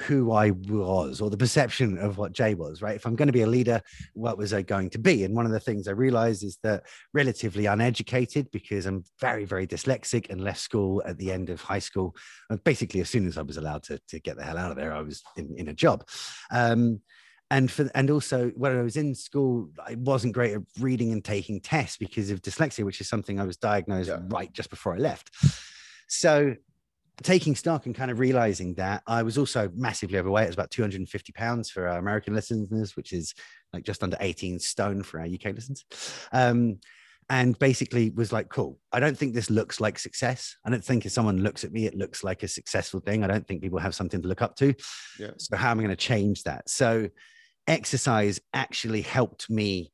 who 0.00 0.32
I 0.32 0.50
was 0.50 1.20
or 1.20 1.30
the 1.30 1.36
perception 1.36 1.98
of 1.98 2.18
what 2.18 2.32
Jay 2.32 2.54
was, 2.54 2.82
right? 2.82 2.96
If 2.96 3.06
I'm 3.06 3.16
going 3.16 3.28
to 3.28 3.32
be 3.32 3.42
a 3.42 3.46
leader, 3.46 3.80
what 4.14 4.38
was 4.38 4.52
I 4.52 4.62
going 4.62 4.90
to 4.90 4.98
be? 4.98 5.24
And 5.24 5.34
one 5.34 5.46
of 5.46 5.52
the 5.52 5.60
things 5.60 5.86
I 5.88 5.92
realized 5.92 6.42
is 6.42 6.58
that 6.62 6.84
relatively 7.12 7.66
uneducated 7.66 8.50
because 8.50 8.86
I'm 8.86 9.04
very, 9.20 9.44
very 9.44 9.66
dyslexic 9.66 10.30
and 10.30 10.40
left 10.40 10.60
school 10.60 11.02
at 11.06 11.18
the 11.18 11.30
end 11.30 11.50
of 11.50 11.60
high 11.60 11.78
school. 11.78 12.16
And 12.48 12.62
basically, 12.64 13.00
as 13.00 13.10
soon 13.10 13.26
as 13.26 13.36
I 13.38 13.42
was 13.42 13.56
allowed 13.56 13.82
to, 13.84 14.00
to 14.08 14.20
get 14.20 14.36
the 14.36 14.44
hell 14.44 14.58
out 14.58 14.70
of 14.70 14.76
there, 14.76 14.92
I 14.92 15.02
was 15.02 15.22
in, 15.36 15.54
in 15.56 15.68
a 15.68 15.74
job. 15.74 16.06
Um, 16.50 17.00
and 17.52 17.70
for 17.70 17.90
and 17.96 18.10
also 18.10 18.50
when 18.50 18.76
I 18.78 18.82
was 18.82 18.96
in 18.96 19.14
school, 19.14 19.70
I 19.84 19.96
wasn't 19.96 20.34
great 20.34 20.54
at 20.54 20.62
reading 20.78 21.12
and 21.12 21.24
taking 21.24 21.60
tests 21.60 21.96
because 21.96 22.30
of 22.30 22.42
dyslexia, 22.42 22.84
which 22.84 23.00
is 23.00 23.08
something 23.08 23.40
I 23.40 23.44
was 23.44 23.56
diagnosed 23.56 24.08
Yeah. 24.08 24.20
right 24.28 24.52
just 24.52 24.70
before 24.70 24.94
I 24.94 24.98
left. 24.98 25.30
So 26.08 26.54
taking 27.22 27.54
stock 27.54 27.86
and 27.86 27.94
kind 27.94 28.10
of 28.10 28.18
realizing 28.18 28.74
that 28.74 29.02
I 29.06 29.22
was 29.22 29.36
also 29.36 29.70
massively 29.74 30.18
overweight. 30.18 30.44
It 30.44 30.48
was 30.48 30.56
about 30.56 30.70
250 30.70 31.32
pounds 31.32 31.70
for 31.70 31.88
our 31.88 31.98
American 31.98 32.34
listeners, 32.34 32.96
which 32.96 33.12
is 33.12 33.34
like 33.72 33.84
just 33.84 34.02
under 34.02 34.16
18 34.20 34.58
stone 34.58 35.02
for 35.02 35.20
our 35.20 35.26
UK 35.26 35.54
listeners. 35.54 35.84
Um, 36.32 36.78
and 37.28 37.56
basically 37.60 38.10
was 38.10 38.32
like, 38.32 38.48
cool. 38.48 38.78
I 38.92 38.98
don't 38.98 39.16
think 39.16 39.34
this 39.34 39.50
looks 39.50 39.80
like 39.80 40.00
success. 40.00 40.56
I 40.64 40.70
don't 40.70 40.84
think 40.84 41.06
if 41.06 41.12
someone 41.12 41.42
looks 41.42 41.62
at 41.62 41.70
me, 41.70 41.86
it 41.86 41.94
looks 41.94 42.24
like 42.24 42.42
a 42.42 42.48
successful 42.48 42.98
thing. 42.98 43.22
I 43.22 43.28
don't 43.28 43.46
think 43.46 43.62
people 43.62 43.78
have 43.78 43.94
something 43.94 44.20
to 44.20 44.26
look 44.28 44.42
up 44.42 44.56
to. 44.56 44.74
Yeah. 45.18 45.30
So 45.36 45.56
how 45.56 45.70
am 45.70 45.78
I 45.78 45.84
going 45.84 45.96
to 45.96 45.96
change 45.96 46.42
that? 46.42 46.68
So 46.68 47.08
exercise 47.68 48.40
actually 48.52 49.02
helped 49.02 49.48
me 49.48 49.92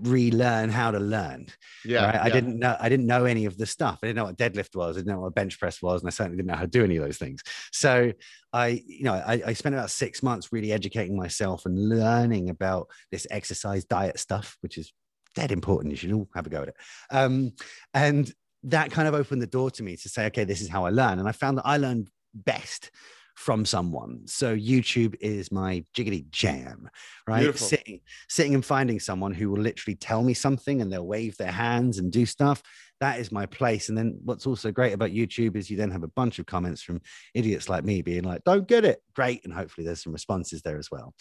relearn 0.00 0.70
how 0.70 0.90
to 0.90 0.98
learn. 0.98 1.46
Yeah. 1.84 2.06
right? 2.06 2.20
I 2.20 2.30
didn't 2.30 2.58
know 2.58 2.76
I 2.80 2.88
didn't 2.88 3.06
know 3.06 3.24
any 3.24 3.44
of 3.44 3.56
the 3.58 3.66
stuff. 3.66 3.98
I 4.02 4.06
didn't 4.06 4.16
know 4.16 4.24
what 4.24 4.36
deadlift 4.36 4.74
was. 4.74 4.96
I 4.96 5.00
didn't 5.00 5.14
know 5.14 5.20
what 5.20 5.34
bench 5.34 5.58
press 5.58 5.82
was, 5.82 6.00
and 6.00 6.08
I 6.08 6.10
certainly 6.10 6.36
didn't 6.36 6.48
know 6.48 6.56
how 6.56 6.62
to 6.62 6.68
do 6.68 6.84
any 6.84 6.96
of 6.96 7.04
those 7.04 7.18
things. 7.18 7.42
So 7.72 8.12
I, 8.52 8.82
you 8.86 9.04
know, 9.04 9.14
I, 9.14 9.42
I 9.46 9.52
spent 9.52 9.74
about 9.74 9.90
six 9.90 10.22
months 10.22 10.52
really 10.52 10.72
educating 10.72 11.16
myself 11.16 11.66
and 11.66 11.88
learning 11.88 12.50
about 12.50 12.88
this 13.10 13.26
exercise 13.30 13.84
diet 13.84 14.18
stuff, 14.18 14.56
which 14.60 14.78
is 14.78 14.92
dead 15.34 15.52
important. 15.52 15.92
You 15.92 15.96
should 15.96 16.12
all 16.12 16.28
have 16.34 16.46
a 16.46 16.50
go 16.50 16.62
at 16.62 16.68
it. 16.68 16.76
Um, 17.10 17.52
and 17.94 18.32
that 18.64 18.90
kind 18.90 19.08
of 19.08 19.14
opened 19.14 19.42
the 19.42 19.46
door 19.46 19.70
to 19.72 19.82
me 19.82 19.96
to 19.96 20.08
say, 20.08 20.26
okay, 20.26 20.44
this 20.44 20.60
is 20.60 20.68
how 20.68 20.84
I 20.84 20.90
learn. 20.90 21.18
And 21.18 21.28
I 21.28 21.32
found 21.32 21.58
that 21.58 21.66
I 21.66 21.78
learned 21.78 22.08
best 22.34 22.90
from 23.34 23.64
someone. 23.64 24.20
So 24.26 24.56
YouTube 24.56 25.16
is 25.20 25.50
my 25.50 25.84
jiggity 25.96 26.28
jam, 26.30 26.88
right? 27.26 27.40
Beautiful. 27.40 27.66
Sitting, 27.66 28.00
sitting 28.28 28.54
and 28.54 28.64
finding 28.64 29.00
someone 29.00 29.32
who 29.34 29.50
will 29.50 29.60
literally 29.60 29.96
tell 29.96 30.22
me 30.22 30.34
something 30.34 30.80
and 30.80 30.92
they'll 30.92 31.06
wave 31.06 31.36
their 31.36 31.52
hands 31.52 31.98
and 31.98 32.12
do 32.12 32.26
stuff. 32.26 32.62
That 33.00 33.18
is 33.18 33.32
my 33.32 33.46
place. 33.46 33.88
And 33.88 33.98
then 33.98 34.18
what's 34.24 34.46
also 34.46 34.70
great 34.70 34.92
about 34.92 35.10
YouTube 35.10 35.56
is 35.56 35.68
you 35.68 35.76
then 35.76 35.90
have 35.90 36.04
a 36.04 36.08
bunch 36.08 36.38
of 36.38 36.46
comments 36.46 36.82
from 36.82 37.00
idiots 37.34 37.68
like 37.68 37.84
me 37.84 38.00
being 38.00 38.22
like, 38.22 38.44
don't 38.44 38.68
get 38.68 38.84
it. 38.84 39.02
Great. 39.16 39.44
And 39.44 39.52
hopefully 39.52 39.84
there's 39.84 40.02
some 40.02 40.12
responses 40.12 40.62
there 40.62 40.78
as 40.78 40.90
well. 40.90 41.14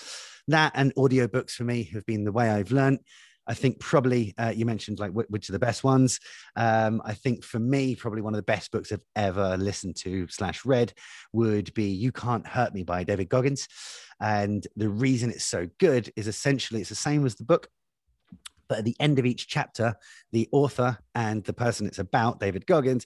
That 0.48 0.74
and 0.76 0.94
audiobooks 0.96 1.52
for 1.52 1.64
me 1.64 1.84
have 1.94 2.06
been 2.06 2.24
the 2.24 2.32
way 2.32 2.50
I've 2.50 2.72
learned. 2.72 3.00
I 3.52 3.54
think 3.54 3.82
probably 3.82 4.34
uh, 4.38 4.54
you 4.56 4.66
mentioned 4.66 5.02
like 5.02 5.12
wh- 5.12 5.30
which 5.30 5.50
are 5.50 5.52
the 5.52 5.60
best 5.60 5.84
ones. 5.84 6.22
Um, 6.56 7.02
I 7.04 7.14
think 7.14 7.44
for 7.44 7.60
me, 7.60 7.96
probably 7.96 8.22
one 8.22 8.34
of 8.34 8.38
the 8.38 8.44
best 8.44 8.72
books 8.72 8.94
I've 8.94 9.04
ever 9.14 9.58
listened 9.58 9.98
to 9.98 10.26
slash 10.30 10.64
read 10.64 10.94
would 11.34 11.74
be 11.74 11.90
"You 11.90 12.14
Can't 12.14 12.48
Hurt 12.48 12.74
Me" 12.74 12.84
by 12.84 13.04
David 13.04 13.28
Goggins. 13.28 13.68
And 14.22 14.66
the 14.78 14.88
reason 14.88 15.32
it's 15.32 15.44
so 15.44 15.68
good 15.80 16.14
is 16.16 16.28
essentially 16.28 16.80
it's 16.80 16.90
the 16.90 16.96
same 16.96 17.26
as 17.26 17.36
the 17.36 17.44
book, 17.44 17.68
but 18.70 18.78
at 18.78 18.86
the 18.86 18.96
end 19.02 19.20
of 19.20 19.26
each 19.26 19.50
chapter, 19.50 19.96
the 20.32 20.48
author 20.54 20.98
and 21.14 21.44
the 21.44 21.52
person 21.52 21.88
it's 21.88 22.00
about, 22.00 22.40
David 22.40 22.66
Goggins, 22.66 23.06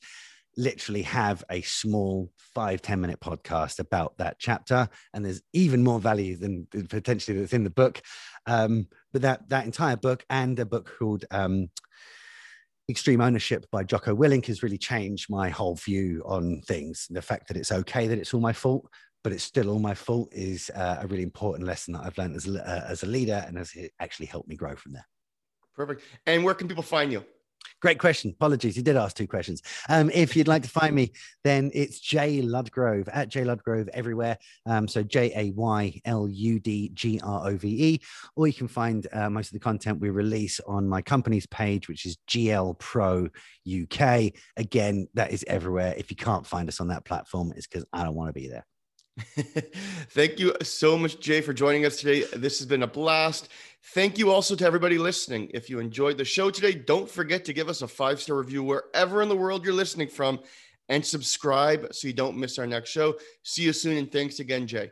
literally 0.57 1.01
have 1.01 1.43
a 1.49 1.61
small 1.61 2.31
five 2.37 2.81
ten 2.81 3.01
minute 3.01 3.19
podcast 3.19 3.79
about 3.79 4.17
that 4.17 4.37
chapter. 4.39 4.87
And 5.13 5.25
there's 5.25 5.41
even 5.53 5.83
more 5.83 5.99
value 5.99 6.37
than 6.37 6.67
potentially 6.89 7.39
that's 7.39 7.53
in 7.53 7.63
the 7.63 7.69
book. 7.69 8.01
Um, 8.45 8.87
but 9.11 9.21
that 9.23 9.49
that 9.49 9.65
entire 9.65 9.97
book 9.97 10.25
and 10.29 10.59
a 10.59 10.65
book 10.65 10.91
called 10.97 11.25
um, 11.31 11.69
Extreme 12.87 13.21
Ownership 13.21 13.65
by 13.71 13.83
Jocko 13.83 14.15
Willink 14.15 14.45
has 14.45 14.61
really 14.61 14.77
changed 14.77 15.27
my 15.29 15.49
whole 15.49 15.75
view 15.75 16.21
on 16.25 16.61
things. 16.61 17.07
The 17.09 17.21
fact 17.21 17.47
that 17.47 17.57
it's 17.57 17.71
okay 17.71 18.07
that 18.07 18.19
it's 18.19 18.33
all 18.33 18.41
my 18.41 18.53
fault, 18.53 18.87
but 19.23 19.33
it's 19.33 19.43
still 19.43 19.69
all 19.71 19.79
my 19.79 19.95
fault 19.95 20.29
is 20.31 20.69
uh, 20.75 20.97
a 21.01 21.07
really 21.07 21.23
important 21.23 21.67
lesson 21.67 21.93
that 21.93 22.03
I've 22.03 22.17
learned 22.17 22.35
as, 22.35 22.47
uh, 22.47 22.85
as 22.87 23.01
a 23.01 23.07
leader 23.07 23.43
and 23.47 23.57
has 23.57 23.73
actually 23.99 24.27
helped 24.27 24.47
me 24.47 24.55
grow 24.55 24.75
from 24.75 24.93
there. 24.93 25.07
Perfect. 25.73 26.03
And 26.27 26.43
where 26.43 26.53
can 26.53 26.67
people 26.67 26.83
find 26.83 27.11
you? 27.11 27.25
Great 27.81 27.99
question. 27.99 28.31
Apologies. 28.31 28.77
You 28.77 28.83
did 28.83 28.95
ask 28.95 29.15
two 29.15 29.27
questions. 29.27 29.61
Um, 29.89 30.09
if 30.13 30.35
you'd 30.35 30.47
like 30.47 30.63
to 30.63 30.69
find 30.69 30.95
me, 30.95 31.11
then 31.43 31.71
it's 31.73 31.99
Jay 31.99 32.41
Ludgrove 32.41 33.09
at 33.11 33.29
Jay 33.29 33.43
Ludgrove 33.43 33.87
everywhere. 33.89 34.37
Um, 34.65 34.87
so 34.87 35.03
J 35.03 35.31
A 35.35 35.51
Y 35.51 36.01
L 36.05 36.27
U 36.27 36.59
D 36.59 36.91
G 36.93 37.19
R 37.23 37.49
O 37.49 37.57
V 37.57 37.67
E. 37.67 38.01
Or 38.35 38.47
you 38.47 38.53
can 38.53 38.67
find 38.67 39.07
uh, 39.11 39.29
most 39.29 39.47
of 39.47 39.53
the 39.53 39.59
content 39.59 39.99
we 39.99 40.09
release 40.09 40.59
on 40.61 40.87
my 40.87 41.01
company's 41.01 41.47
page, 41.47 41.87
which 41.87 42.05
is 42.05 42.17
GL 42.27 42.77
Pro 42.79 43.29
UK. 43.67 44.33
Again, 44.57 45.07
that 45.13 45.31
is 45.31 45.43
everywhere. 45.47 45.93
If 45.97 46.09
you 46.11 46.17
can't 46.17 46.45
find 46.45 46.69
us 46.69 46.79
on 46.79 46.87
that 46.89 47.05
platform, 47.05 47.53
it's 47.55 47.67
because 47.67 47.85
I 47.93 48.03
don't 48.03 48.15
want 48.15 48.29
to 48.29 48.33
be 48.33 48.47
there. 48.47 48.65
Thank 50.09 50.39
you 50.39 50.53
so 50.61 50.97
much, 50.97 51.19
Jay, 51.19 51.39
for 51.39 51.53
joining 51.53 51.85
us 51.85 51.97
today. 51.97 52.25
This 52.33 52.59
has 52.59 52.67
been 52.67 52.83
a 52.83 52.87
blast. 52.87 53.47
Thank 53.93 54.17
you 54.17 54.31
also 54.31 54.55
to 54.55 54.65
everybody 54.65 54.97
listening. 54.97 55.51
If 55.53 55.69
you 55.69 55.79
enjoyed 55.79 56.17
the 56.17 56.25
show 56.25 56.49
today, 56.49 56.73
don't 56.73 57.09
forget 57.09 57.45
to 57.45 57.53
give 57.53 57.69
us 57.69 57.81
a 57.81 57.87
five 57.87 58.19
star 58.19 58.37
review 58.37 58.63
wherever 58.63 59.21
in 59.21 59.29
the 59.29 59.37
world 59.37 59.63
you're 59.63 59.73
listening 59.73 60.07
from 60.07 60.39
and 60.89 61.05
subscribe 61.05 61.93
so 61.93 62.07
you 62.07 62.13
don't 62.13 62.37
miss 62.37 62.57
our 62.57 62.67
next 62.67 62.89
show. 62.89 63.15
See 63.43 63.63
you 63.63 63.73
soon. 63.73 63.97
And 63.97 64.11
thanks 64.11 64.39
again, 64.39 64.67
Jay. 64.67 64.91